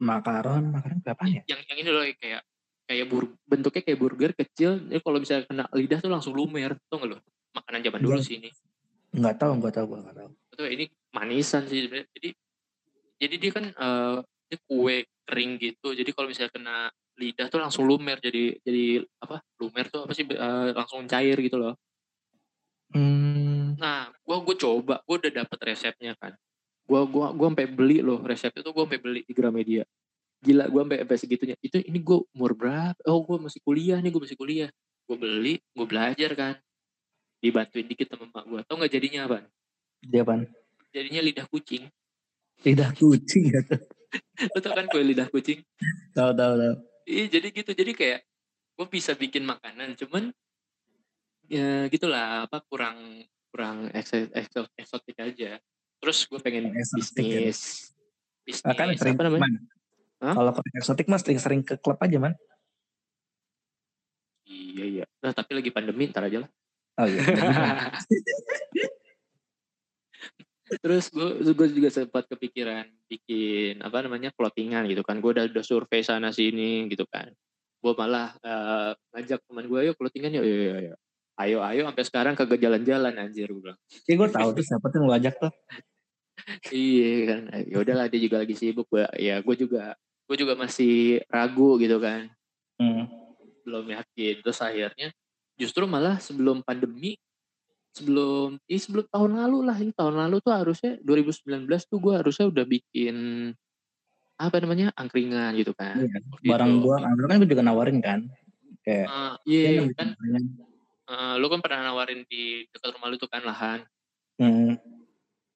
[0.00, 1.42] Makaron, makaron berapa ya?
[1.52, 2.40] yang yang ini loh kayak
[2.84, 6.96] kayak bur bentuknya kayak burger kecil jadi kalau misalnya kena lidah tuh langsung lumer tuh
[6.96, 7.16] nggak lo
[7.52, 8.24] makanan zaman dulu Iya.
[8.24, 8.48] sih ini
[9.14, 10.30] Nggak tahu, nggak tahu, gue nggak tahu.
[10.54, 12.30] betul ini manisan sih jadi
[13.18, 14.18] jadi dia kan eh
[14.50, 15.96] dia kue kering gitu.
[15.96, 16.76] Jadi kalau misalnya kena
[17.16, 18.20] lidah tuh langsung lumer.
[18.20, 19.40] Jadi jadi apa?
[19.58, 20.24] Lumer tuh apa sih?
[20.28, 21.74] Eh, langsung cair gitu loh.
[22.94, 23.74] Hmm.
[23.74, 24.94] nah gua gua coba.
[25.02, 26.36] Gua udah dapet resepnya kan.
[26.86, 28.70] Gua gua gua sampai beli loh resepnya tuh.
[28.70, 29.82] Gua sampai beli di Gramedia.
[30.44, 31.56] Gila gua sampai sampai segitunya.
[31.58, 33.00] Itu ini gua umur berapa?
[33.08, 34.70] Oh gua masih kuliah nih gua masih kuliah.
[35.08, 36.54] Gua beli gua belajar kan
[37.44, 39.44] dibantuin dikit sama emak gua tau nggak jadinya apa
[40.00, 40.48] Dia apaan?
[40.88, 41.84] jadinya lidah kucing
[42.62, 43.76] Lidah kucing gitu.
[44.48, 45.60] lo tau kan kue lidah kucing
[46.14, 46.74] Tahu, tahu, tahu.
[47.04, 48.20] Iya jadi gitu jadi kayak
[48.74, 50.32] gue bisa bikin makanan cuman
[51.44, 52.96] ya gitulah apa kurang
[53.52, 55.60] kurang ekso- ekso- eksotik aja
[56.00, 57.52] terus gue pengen Eksotik ya.
[57.52, 57.92] bisnis
[58.42, 59.60] bisnis kan sering apa namanya?
[60.18, 62.32] Kalau kalau eksotik mas sering-sering ke klub aja man.
[64.44, 66.50] iya iya nah tapi lagi pandemi ntar aja lah
[66.94, 67.22] Oh iya.
[70.82, 75.18] terus gue juga sempat kepikiran bikin apa namanya clothingan gitu kan.
[75.18, 77.30] Gue udah udah survei sana sini gitu kan.
[77.82, 80.94] Gue malah eh, ngajak teman gue yuk clothingan yuk ayo ayo ayo
[81.34, 83.78] ayo ayo sampai sekarang kagak jalan-jalan anjir gue bilang.
[84.06, 85.52] Iya gue tahu tuh siapa tuh yang lu ajak tuh.
[86.74, 87.40] iya kan.
[87.66, 88.86] Ya udahlah dia juga lagi sibuk.
[88.86, 89.98] Gue ya gue juga
[90.30, 92.30] gue juga masih ragu gitu kan.
[92.78, 93.06] Hmm.
[93.64, 94.44] belum yakin.
[94.44, 95.08] Terus akhirnya
[95.54, 97.14] justru malah sebelum pandemi
[97.94, 102.50] sebelum ini sebelum tahun lalu lah ini tahun lalu tuh harusnya 2019 tuh gue harusnya
[102.50, 103.16] udah bikin
[104.34, 106.18] apa namanya angkringan gitu kan Iya.
[106.26, 108.26] Waktu Barang gua, kan kan gue juga nawarin kan.
[108.82, 109.06] Kayak.
[109.08, 110.08] Ah, iya "Iya, kan
[111.08, 113.80] eh, lu kan pernah nawarin di dekat rumah lu tuh kan lahan
[114.34, 114.74] Hmm.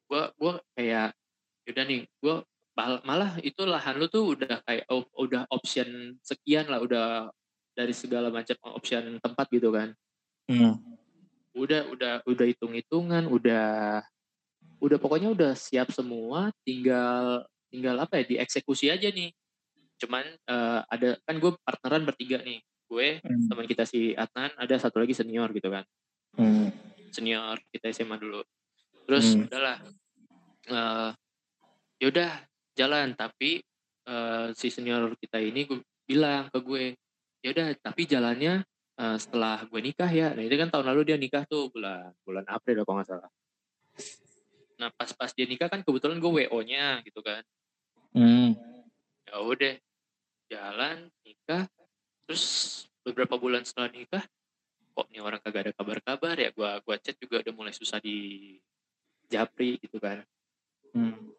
[0.06, 1.10] gue gue kayak
[1.66, 2.34] yaudah nih gue
[3.02, 7.34] malah itu lahan lu tuh udah kayak oh, udah option sekian lah udah
[7.78, 9.94] dari segala macam option tempat gitu kan
[10.50, 10.80] Hmm.
[11.54, 14.00] udah udah udah hitung hitungan udah
[14.80, 19.30] udah pokoknya udah siap semua tinggal tinggal apa ya dieksekusi aja nih
[20.00, 22.58] cuman eh, ada kan gue partneran bertiga nih
[22.88, 23.46] gue Hmm.
[23.46, 25.84] teman kita si Adnan ada satu lagi senior gitu kan
[26.34, 26.72] Hmm.
[27.12, 28.40] senior kita SMA dulu
[29.04, 29.44] terus Hmm.
[29.46, 29.76] udahlah
[30.68, 31.10] eh
[32.00, 32.30] yaudah
[32.72, 33.60] jalan tapi
[34.08, 36.84] eh, si senior kita ini gue bilang ke gue
[37.42, 38.66] yaudah tapi jalannya
[38.98, 40.34] eh, setelah gue nikah ya.
[40.34, 43.30] Nah itu kan tahun lalu dia nikah tuh bulan bulan April kalau nggak salah.
[44.78, 47.42] Nah pas pas dia nikah kan kebetulan gue wo nya gitu kan.
[48.08, 48.56] Hmm.
[49.28, 49.76] ya udah
[50.48, 51.68] jalan nikah.
[52.24, 52.44] Terus
[53.04, 54.24] beberapa bulan setelah nikah
[54.98, 56.50] kok nih orang kagak ada kabar-kabar ya?
[56.50, 58.58] Gua gua chat juga udah mulai susah di
[59.30, 60.24] japri gitu kan.
[60.96, 61.30] Hmm.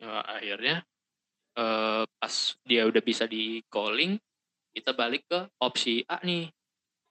[0.00, 0.76] ya, akhirnya
[1.54, 4.16] eh, pas dia udah bisa di calling
[4.72, 6.48] kita balik ke opsi A nih.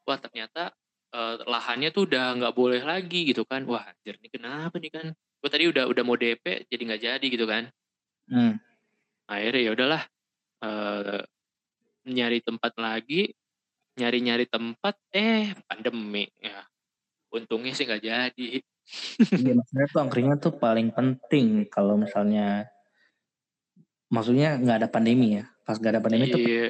[0.05, 0.73] Wah ternyata
[1.13, 3.63] eh, lahannya tuh udah nggak boleh lagi gitu kan.
[3.69, 5.07] Wah anjir ini kenapa nih kan?
[5.41, 7.69] Gue tadi udah udah mau DP jadi nggak jadi gitu kan.
[8.31, 8.55] Hmm.
[9.27, 10.03] akhirnya ya udahlah
[10.63, 11.23] eh,
[12.07, 13.31] nyari tempat lagi
[13.99, 16.27] nyari-nyari tempat eh pandemi.
[16.39, 16.63] Ya
[17.31, 18.49] untungnya sih nggak jadi.
[19.31, 22.67] Iya maksudnya tuh angkringan tuh paling penting kalau misalnya
[24.11, 25.47] maksudnya nggak ada pandemi ya.
[25.63, 26.69] Pas nggak ada pandemi tuh Iya.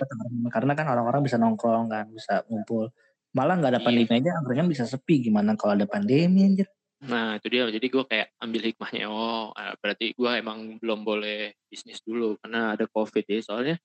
[0.53, 2.93] karena kan orang-orang bisa nongkrong kan, bisa ngumpul.
[3.33, 3.87] Malah nggak ada Iya.
[3.89, 6.69] pandemi aja angkringan bisa sepi gimana kalau ada pandemi anjir.
[7.01, 11.57] Nah itu dia, jadi gue kayak ambil hikmahnya, oh ah, berarti gue emang belum boleh
[11.65, 13.81] bisnis dulu karena ada covid ya, soalnya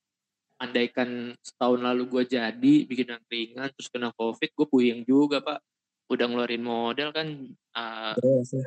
[0.61, 5.64] andaikan setahun lalu gue jadi bikin angkringan terus kena covid, gue puyeng juga pak,
[6.12, 7.57] udah ngeluarin modal kan,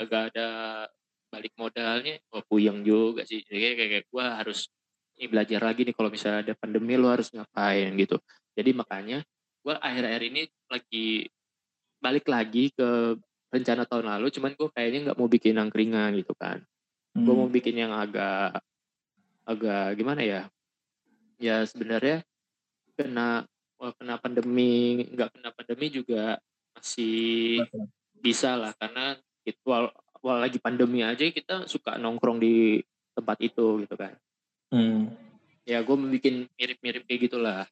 [0.02, 0.50] gak ada
[1.30, 4.66] balik modalnya, gue puyeng juga sih, jadi kayak, kayak gue harus
[5.20, 7.92] ini belajar lagi nih kalau misalnya ada pandemi lo harus ngapain?
[8.00, 8.16] Gitu,
[8.56, 9.20] jadi makanya
[9.60, 10.42] gue akhir-akhir ini
[10.72, 11.28] lagi
[12.00, 13.20] balik lagi ke
[13.52, 16.64] rencana tahun lalu cuman gue kayaknya nggak mau bikin angkringan gitu kan.
[17.12, 17.58] Gue mau Hmm.
[17.60, 18.64] bikin yang agak
[19.44, 20.42] agak gimana ya?
[21.36, 22.24] Ya sebenarnya
[22.96, 23.44] kena
[24.00, 26.40] kena pandemi nggak kena pandemi juga
[26.76, 27.64] masih
[28.20, 29.16] bisa lah karena
[29.48, 32.84] itu wal, wal lagi pandemi aja kita suka nongkrong di
[33.16, 34.16] tempat itu gitu kan
[34.70, 35.10] Hmm.
[35.66, 37.66] ya gue mau bikin mirip-mirip kayak gitulah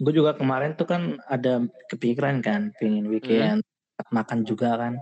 [0.00, 1.60] Gue juga kemarin tuh kan ada
[1.92, 4.94] kepikiran kan pengen bikin tempat makan juga kan.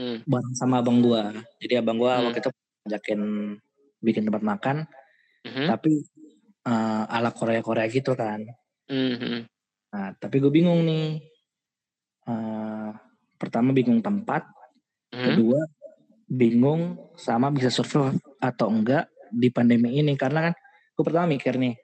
[0.00, 0.24] Hmm.
[0.24, 1.28] Bareng sama abang gua.
[1.60, 2.32] Jadi abang gua Hmm.
[2.32, 2.50] waktu itu
[2.88, 3.20] ngajakin
[4.00, 4.76] bikin tempat makan
[5.44, 5.66] Mhm.
[5.68, 5.92] tapi
[6.64, 8.48] uh, ala Korea Korea gitu kan.
[8.88, 9.44] Mhm.
[9.92, 11.20] Nah tapi gue bingung nih.
[12.24, 12.96] Uh,
[13.36, 14.44] pertama bingung tempat,
[15.12, 15.24] Mhm.
[15.24, 15.60] kedua
[16.28, 20.54] bingung sama bisa survive atau enggak di pandemi ini karena kan
[20.92, 21.74] gue pertama mikir nih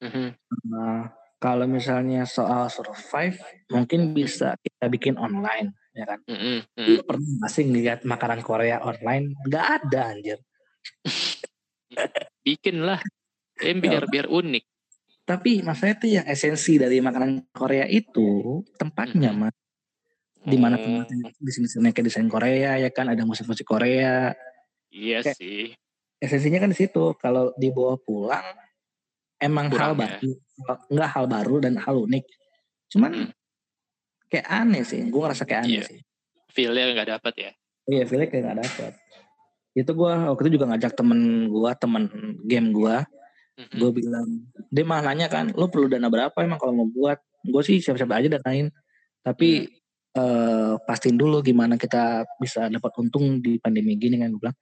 [0.00, 0.26] Mhm.
[0.70, 1.02] uh,
[1.38, 3.38] kalau misalnya soal survive
[3.68, 6.74] mungkin bisa kita bikin online ya kan Mhm.
[6.74, 6.86] Mhm.
[6.88, 10.38] lu pernah nggak sih ngeliat makanan Korea online nggak ada anjir
[12.44, 13.00] Bikin lah.
[13.56, 14.64] Ya, biar biar unik.
[15.24, 19.38] tapi maksudnya tuh yang esensi dari makanan Korea itu tempatnya Mhm.
[19.40, 19.56] mas
[20.44, 24.36] di mana Oh, tempatnya di sini sini kayak desain Korea ya kan ada musik-musik Korea
[24.90, 25.72] iya Kayak- sih.
[26.18, 27.14] Esensinya kan di situ.
[27.16, 28.44] Kalau dibawa pulang
[29.38, 29.98] emang hal Kurang ya.
[30.18, 30.30] baru
[30.90, 32.24] nggak hal baru dan hal unik.
[32.90, 33.30] Cuman Mhm.
[34.28, 35.00] kayak aneh sih.
[35.06, 35.84] Gue ngerasa kayak aneh Iya.
[35.84, 36.00] sih.
[36.50, 37.52] Feel-nya nggak dapet ya.
[37.84, 38.92] iya feelnya kayak nggak dapet.
[39.76, 42.02] Itu gue waktu itu juga ngajak temen gue temen
[42.42, 42.96] game gue
[43.54, 43.76] Mhm.
[43.76, 44.26] gue bilang
[44.66, 47.20] dia malah nanya kan lo perlu dana berapa emang kalau mau buat?
[47.44, 48.72] Gue sih siap-siap aja danain.
[49.20, 49.68] Tapi
[50.14, 54.56] eh pastiin dulu gimana kita bisa dapat untung di pandemi gini kan gue bilang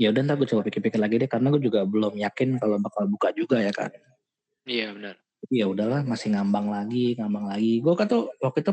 [0.00, 3.04] ya udah ntar gue coba pikir-pikir lagi deh karena gue juga belum yakin kalau bakal
[3.04, 3.92] buka juga ya kan
[4.64, 5.16] Iya benar.
[5.48, 8.72] Ya udahlah masih ngambang lagi ngambang lagi gue kan tuh waktu itu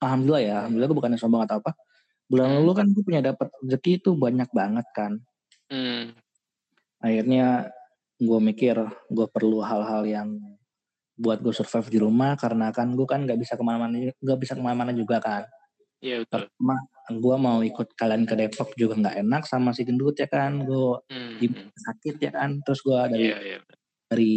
[0.00, 1.76] alhamdulillah ya alhamdulillah gue bukannya sombong atau apa
[2.28, 5.20] bulan lalu kan gue punya dapat rezeki itu banyak banget kan
[5.68, 6.16] Hmm.
[6.96, 7.68] akhirnya
[8.16, 8.72] gue mikir
[9.12, 10.28] gue perlu hal-hal yang
[11.12, 14.56] buat gue survive di rumah karena kan gue kan nggak bisa ke mana-mana nggak bisa
[14.56, 15.44] ke mana-mana juga kan
[16.00, 16.48] Iya betul.
[16.48, 16.76] pertama
[17.10, 21.00] gue mau ikut kalian ke Depok juga nggak enak sama si gendut ya kan gue
[21.08, 21.70] Hmm.
[21.72, 23.58] sakit ya kan terus gue dari Iya iya.
[24.04, 24.34] dari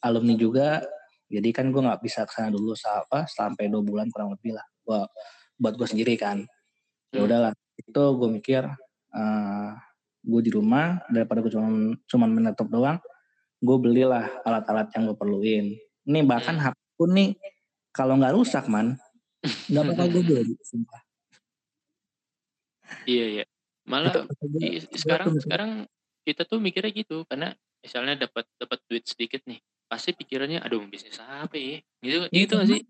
[0.00, 0.80] alumni juga
[1.26, 4.64] jadi kan gue nggak bisa ke sana dulu apa sampai dua bulan kurang lebih lah
[4.82, 5.00] gue
[5.56, 6.44] buat gue sendiri kan
[7.10, 7.26] ya Hmm.
[7.26, 8.62] udahlah itu gue mikir
[9.10, 9.70] eh
[10.20, 11.68] gue di rumah daripada gue cuma
[12.04, 12.98] cuman main laptop doang
[13.58, 15.66] gue belilah alat-alat yang gue perluin
[16.04, 16.70] ini bahkan Hmm.
[16.70, 17.30] HP pun nih
[17.90, 18.96] kalau nggak rusak man
[19.66, 21.00] nggak bakal gue beli sumpah
[23.04, 23.44] Iya iya.
[23.84, 25.70] Malah Itu- gua- i- gua sekarang sekarang
[26.22, 31.16] kita tuh mikirnya gitu karena misalnya dapat dapat duit sedikit nih pasti pikirannya aduh bisnis
[31.18, 31.80] apa ya?
[32.00, 32.82] Gitu Iya, gitu gak sih?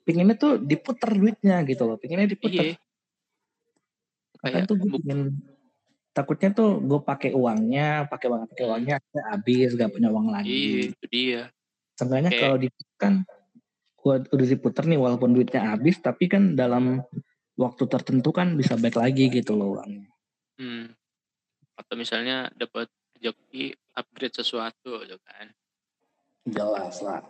[0.00, 2.74] pinginnya tuh diputer duitnya gitu loh pinginnya diputer.
[2.74, 2.76] Iya.
[4.40, 5.20] Kayak tuh gue pengen
[6.10, 8.72] takutnya tuh gue pakai uangnya pakai uang pakai Hmm.
[8.74, 8.96] uangnya
[9.30, 10.58] habis gak punya uang iya lagi
[10.90, 11.42] itu dia.
[11.94, 13.14] Kayak- kalau diputer kan
[13.94, 17.04] gua udah diputer nih walaupun duitnya habis tapi kan dalam
[17.60, 20.08] waktu tertentu kan bisa back lagi gitu loh uangnya
[20.56, 20.84] hmm.
[21.76, 22.88] atau misalnya dapat
[23.20, 25.52] rezeki upgrade sesuatu gitu kan.
[26.48, 27.20] Jelas lah.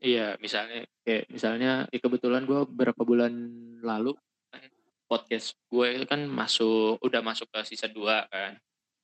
[0.00, 3.32] Iya misalnya kayak misalnya ya kebetulan gue beberapa bulan
[3.80, 4.16] lalu
[4.52, 4.64] kan
[5.08, 8.52] podcast gue itu kan masuk udah masuk ke season 2 kan.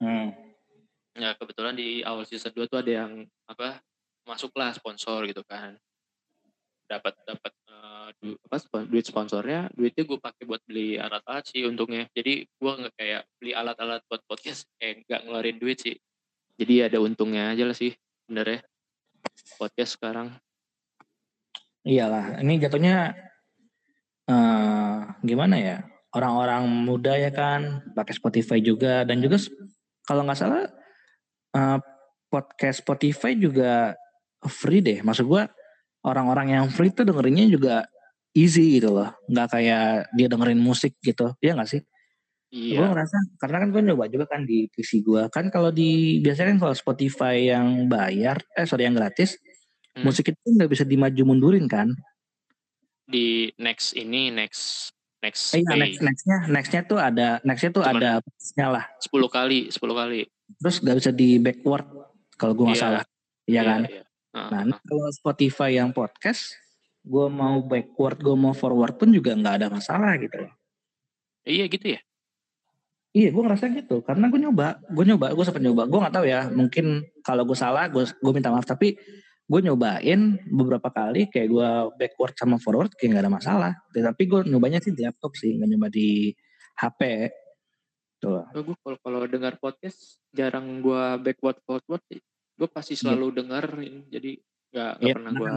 [0.01, 0.33] Hmm.
[1.12, 3.85] ya kebetulan di awal season 2 tuh ada yang apa
[4.24, 5.76] masuklah sponsor gitu kan
[6.91, 12.11] dapat dapat eh, du- apa duit sponsornya duitnya gue pakai buat beli alat-alat sih untungnya.
[12.11, 15.95] Jadi gue nggak kayak beli alat-alat buat podcast kayak nggak ngeluarin duit sih.
[16.59, 17.95] Jadi ada untungnya aja lah sih
[18.26, 18.61] bener ya
[19.57, 20.34] podcast sekarang.
[21.86, 23.14] Iyalah ini jatuhnya
[24.30, 25.76] eh gimana ya
[26.14, 29.38] orang-orang muda ya kan pakai Spotify juga dan juga
[30.05, 30.66] kalau nggak salah
[31.55, 31.78] eh,
[32.30, 33.95] podcast Spotify juga
[34.47, 35.03] free deh.
[35.03, 35.51] Maksud gua
[36.03, 37.74] orang-orang yang free tuh dengerinnya juga
[38.32, 39.11] easy gitu loh.
[39.26, 41.34] Nggak kayak dia dengerin musik gitu.
[41.38, 41.82] Ya nggak sih?
[42.51, 46.18] Gue iya ngerasa karena kan gue nyoba juga kan di PC gue kan kalau di
[46.18, 49.38] biasanya kan kalau Spotify yang bayar eh sorry yang gratis
[49.90, 50.07] Hmm.
[50.07, 51.90] musik itu nggak bisa dimaju mundurin kan?
[53.03, 57.98] Di next ini next next Eh, iya, next nextnya nextnya tuh ada nextnya tuh Cuman-
[57.98, 58.22] ada
[58.70, 58.84] lah.
[59.03, 60.20] 10 kali 10 kali.
[60.59, 61.86] Terus nggak bisa di backward
[62.34, 62.86] kalau gue nggak Iya.
[62.86, 63.03] salah.
[63.46, 63.80] Iya kan?
[63.86, 64.03] iya.
[64.31, 64.66] Ah, nah ah.
[64.66, 66.55] ini kalau Spotify yang podcast
[67.03, 70.53] gue mau backward gue mau forward pun juga nggak ada masalah gitu loh
[71.49, 72.01] iya gitu ya
[73.11, 74.07] Iya, gue ngerasa gitu.
[74.07, 75.83] Karena gue nyoba, gue nyoba, gue sempat nyoba.
[75.91, 78.62] Gue nggak tahu ya, mungkin kalau gue salah, gue gue minta maaf.
[78.62, 78.95] Tapi
[79.51, 81.68] gue nyobain beberapa kali, kayak gue
[81.99, 83.72] backward sama forward, kayak nggak ada masalah.
[83.91, 86.31] Tapi gue nyobanya sih di laptop sih, nggak nyoba di
[86.78, 87.01] HP.
[88.20, 88.47] Tuh.
[88.53, 92.05] gue kalau kalau dengar podcast jarang gue backward forward
[92.61, 93.64] gue pasti selalu dengar
[94.12, 94.36] jadi
[94.70, 95.50] nggak Iya, pernah gue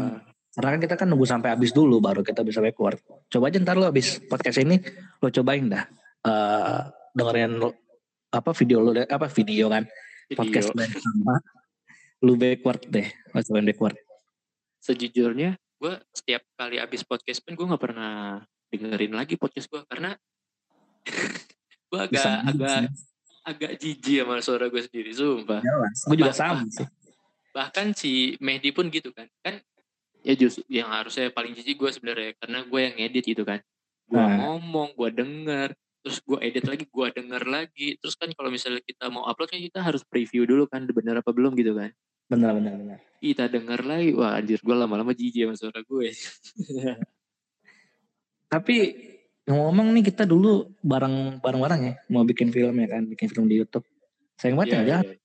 [0.54, 3.02] Karena kan kita kan nunggu sampai habis dulu, baru kita bisa backward.
[3.26, 4.78] Coba aja ntar lo habis podcast ini,
[5.18, 5.82] lo cobain dah.
[6.24, 6.82] eh
[7.12, 7.74] dengerin lo-
[8.30, 9.82] apa video lo, apa video kan,
[10.30, 11.36] podcast lo yang sama.
[12.22, 13.98] Lu backward deh, lo cobain backward.
[14.78, 18.40] sejujurnya gue setiap kali habis podcast pun gue nggak pernah
[18.70, 20.14] dengerin lagi podcast gue karena
[21.90, 22.94] gue agak Bisa agak
[23.44, 25.98] agak jijik sama suara gue sendiri sumpah Jelas.
[26.04, 26.88] Gue juga sama sih.
[27.52, 29.62] bahkan si Mehdi pun gitu kan kan
[30.20, 33.60] ya justru yang harusnya paling jijik gue sebenarnya karena gue yang edit gitu kan
[34.04, 34.36] gue Nah.
[34.40, 35.70] ngomong gue denger
[36.00, 39.60] terus gue edit lagi gue denger lagi terus kan kalau misalnya kita mau upload kan
[39.60, 41.92] kita harus preview dulu kan bener apa belum gitu kan
[42.24, 42.98] Benar benar benar.
[43.20, 46.08] kita denger lagi wah anjir gue lama-lama jijik sama suara gue
[48.48, 48.78] Tapi
[49.44, 53.60] ngomong nih kita dulu bareng bareng-bareng ya mau bikin film ya kan, bikin film di
[53.60, 53.84] YouTube.
[54.40, 55.16] Sayang banget Iya, ya, iya.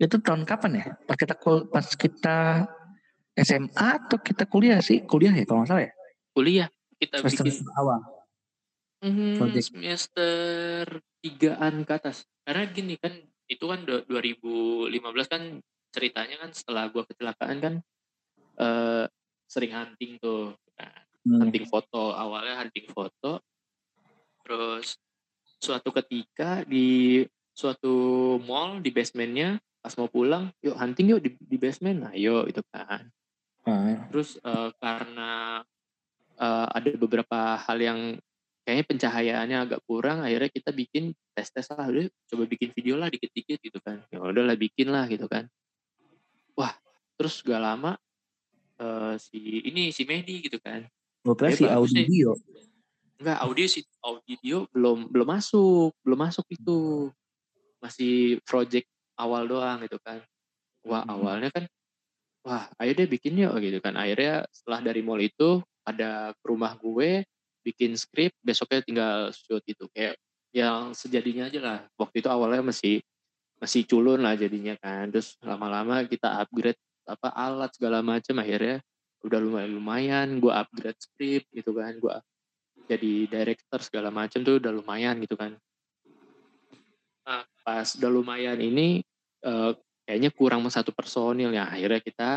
[0.00, 0.84] Itu tahun kapan ya?
[1.04, 2.66] Pas kita kul- pas kita
[3.36, 5.04] SMA atau kita kuliah sih?
[5.04, 5.92] Kuliah ya kalau nggak salah ya.
[6.34, 6.66] kuliah
[6.98, 8.00] kita Semester bikin awal.
[9.38, 9.70] Project.
[9.70, 10.84] semester
[11.20, 12.24] tigaan ke atas.
[12.42, 13.12] Karena gini kan,
[13.46, 15.42] itu kan du- 2015 kan
[15.92, 17.74] ceritanya kan setelah gua kecelakaan kan
[18.56, 19.04] eh
[19.46, 20.56] sering hunting tuh.
[21.24, 21.40] Hmm.
[21.40, 23.40] hunting foto awalnya hunting foto.
[24.44, 25.00] Terus
[25.56, 27.24] suatu ketika di
[27.56, 32.08] suatu mall di basementnya pas mau pulang yuk hunting yuk di, di basement.
[32.08, 33.08] Nah yuk itu kan.
[33.64, 35.64] Ah, terus eh, karena
[36.36, 38.00] eh, ada beberapa hal yang
[38.68, 41.88] kayaknya pencahayaannya agak kurang akhirnya kita bikin tes tes lah.
[41.88, 44.04] Udah coba bikin video lah dikit dikit gitu kan.
[44.12, 45.48] Ya udahlah bikin lah gitu kan.
[46.52, 46.76] Wah
[47.16, 47.96] terus gak lama
[48.76, 50.84] eh, si ini si Medi gitu kan
[51.24, 52.36] Gue kira Eh, si audio.
[53.16, 57.08] Enggak, audio sih audio belum belum masuk, belum masuk itu.
[57.80, 58.84] Masih project
[59.16, 60.20] awal doang gitu kan.
[60.84, 61.16] Wah, Hmm.
[61.16, 61.64] awalnya kan
[62.44, 63.96] wah, ayo deh bikin yuk gitu kan.
[63.96, 67.24] Akhirnya setelah dari mall itu ada ke rumah gue
[67.64, 70.20] bikin skrip, besoknya tinggal shoot itu kayak
[70.52, 71.78] yang sejadinya aja lah.
[71.96, 73.00] Waktu itu awalnya masih
[73.56, 75.08] masih culun lah jadinya kan.
[75.08, 76.76] Terus lama-lama kita upgrade
[77.08, 78.84] apa alat segala macam akhirnya
[79.24, 82.16] udah lumayan lumayan gue upgrade skrip gitu kan gue
[82.84, 85.56] jadi director segala macam tuh udah lumayan gitu kan.
[87.24, 89.00] Nah, pas udah lumayan ini
[89.40, 89.72] eh,
[90.04, 91.64] kayaknya kurang satu personil ya.
[91.72, 92.30] Akhirnya kita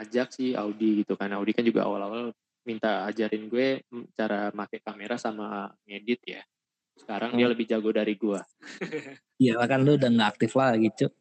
[0.00, 1.28] ajak si Audi gitu kan.
[1.36, 2.32] Audi kan juga awal-awal
[2.64, 6.42] minta ajarin gue mm, cara pakai kamera sama ngedit ya.
[6.96, 7.52] Sekarang dia Hmm.
[7.52, 8.40] lebih jago dari gue.
[9.40, 11.12] Iya kan lu udah nggak aktif lah gitu.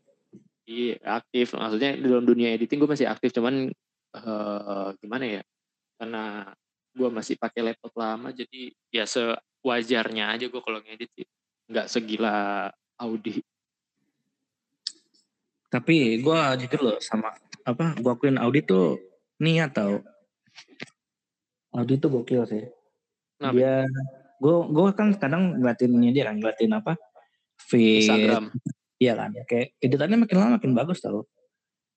[0.67, 1.51] Iya aktif.
[1.55, 3.35] Maksudnya di dalam dunia editing gue masih aktif.
[3.35, 3.71] Cuman
[4.15, 5.41] eh, gimana ya?
[5.99, 6.47] Karena
[6.89, 11.27] gue masih pakai laptop lama jadi ya sewajarnya aja gue kalau ngedit sih.
[11.69, 13.43] Nggak segila Audi.
[15.69, 17.29] Tapi gue jujur loh sama
[17.61, 17.93] apa?
[18.01, 18.97] Gue akuin Audi tuh
[19.37, 20.01] niat tau.
[21.77, 22.65] Audi tuh gokil sih.
[23.37, 23.55] Kenapa?
[23.55, 23.73] Dia,
[24.41, 26.97] gue gue kan kadang ngeliatinnya dia kan ngeliatin apa?
[27.69, 28.45] Feed, Instagram.
[28.99, 31.23] Iya kan, kayak editannya makin lama makin bagus tau.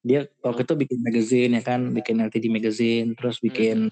[0.03, 3.87] Dia waktu itu bikin magazine ya kan, bikin LTD magazine, terus bikin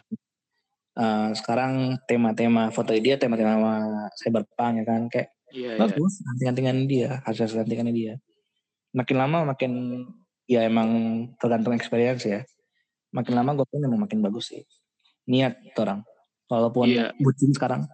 [0.98, 3.86] eh, sekarang tema-tema foto dia tema-tema
[4.18, 5.80] cyberpunk ya kan, kayak Iya, iya.
[5.82, 8.14] bagus ganti-gantian dia, hasil gantiannya dia.
[8.94, 10.02] Makin lama makin
[10.46, 10.90] ya emang
[11.42, 12.46] tergantung experience ya.
[13.10, 14.62] Makin lama gue pun emang makin bagus sih.
[15.26, 16.06] Niat orang.
[16.46, 17.10] Walaupun Iya.
[17.18, 17.86] bucin sekarang.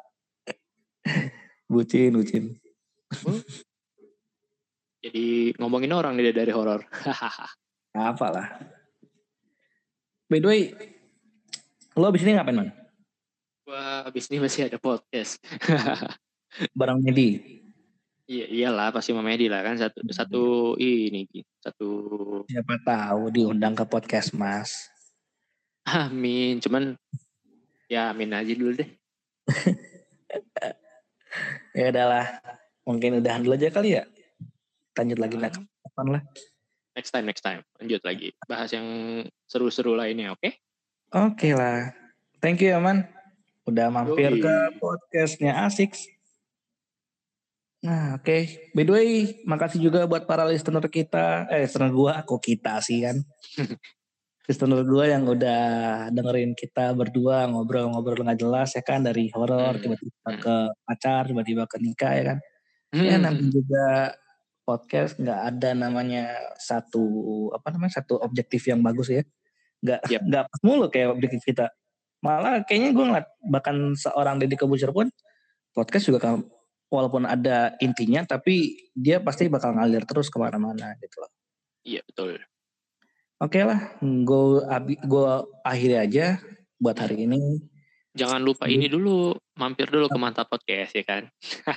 [1.73, 2.45] bucin, bucin.
[5.01, 6.85] Jadi ngomongin orang nih dari horor.
[7.97, 8.49] Apa lah.
[10.29, 10.63] By the way,
[11.97, 12.69] lo abis ini ngapain man?
[13.65, 15.41] Wah, abis ini masih ada podcast.
[16.79, 17.63] Barang Medi.
[18.27, 20.45] Iya, iyalah pasti sama Medi lah kan satu satu
[20.83, 21.31] ini
[21.63, 21.91] satu
[22.51, 24.91] Siapa tahu diundang ke podcast mas.
[25.87, 26.59] amin.
[26.59, 26.99] Cuman
[27.87, 28.91] ya amin aja dulu deh.
[31.77, 32.41] Ya udahlah.
[32.89, 34.09] Mungkin udahan dulu aja kali ya.
[34.97, 36.23] Lanjut lagi next kapan lah.
[36.97, 37.61] Next time, next time.
[37.77, 38.33] Lanjut lagi.
[38.49, 38.87] Bahas yang
[39.45, 40.49] seru-seru lainnya, oke?
[41.13, 41.93] Oke lah.
[42.41, 43.05] Thank you ya man.
[43.69, 44.41] Udah mampir Yoi.
[44.41, 45.93] ke podcastnya Asik.
[47.85, 48.37] Nah oke.
[48.73, 49.09] By the way,
[49.45, 51.47] makasih juga buat para listener kita.
[51.53, 53.21] Eh listener gua, kok kita sih kan.
[54.49, 55.63] listener gua yang udah
[56.11, 59.05] dengerin kita berdua ngobrol-ngobrol nggak jelas ya kan.
[59.05, 59.83] Dari horor, Hmm.
[59.85, 60.41] tiba-tiba Hmm.
[60.41, 62.39] ke pacar, tiba-tiba ke nikah ya kan.
[62.97, 63.23] Ya Hmm.
[63.29, 63.85] namanya juga
[64.67, 66.27] podcast nggak ada namanya
[66.59, 67.07] satu
[67.55, 69.23] apa namanya satu objektif yang bagus ya
[69.81, 70.21] nggak Yep.
[70.27, 71.71] nggak pas mulu kayak objektif kita
[72.19, 75.07] malah kayaknya gue ngeliat bahkan seorang Deddy Kebucer pun
[75.71, 76.43] podcast juga kan
[76.91, 81.31] walaupun ada intinya tapi dia pasti bakal ngalir terus ke mana-mana gitu loh
[81.87, 82.43] Iya, betul.
[83.39, 84.43] oke lah gue
[85.07, 85.29] gue
[85.63, 86.43] akhiri aja
[86.83, 87.39] buat hari ini
[88.17, 91.23] Jangan lupa ini dulu, mampir dulu ke Mantap Podcast ya kan.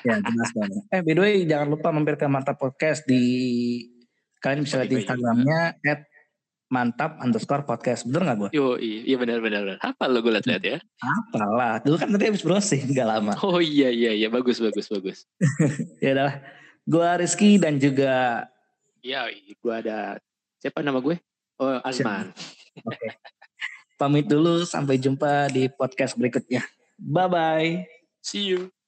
[0.07, 3.23] ya jelas banget eh by the way jangan lupa mampir ke mantap podcast di
[4.39, 6.07] kalian bisa lihat instagramnya at
[6.69, 9.77] mantap underscore podcast bener nggak gue Yo, iya benar benar benar.
[9.81, 10.77] Apa lo gue lihat ya?
[11.01, 15.25] apalah dulu kan tadi habis browsing nggak lama Oh iya iya iya bagus bagus bagus.
[16.03, 16.39] ya udah
[16.85, 18.45] gue Rizky dan juga
[18.99, 20.19] Iya, gue ada
[20.59, 21.15] siapa nama gue?
[21.55, 22.35] Oh, Azman.
[22.83, 23.07] Oke.
[23.99, 26.63] Pamit dulu, sampai jumpa di podcast berikutnya.
[26.95, 27.83] Bye-bye.
[28.23, 28.78] See you.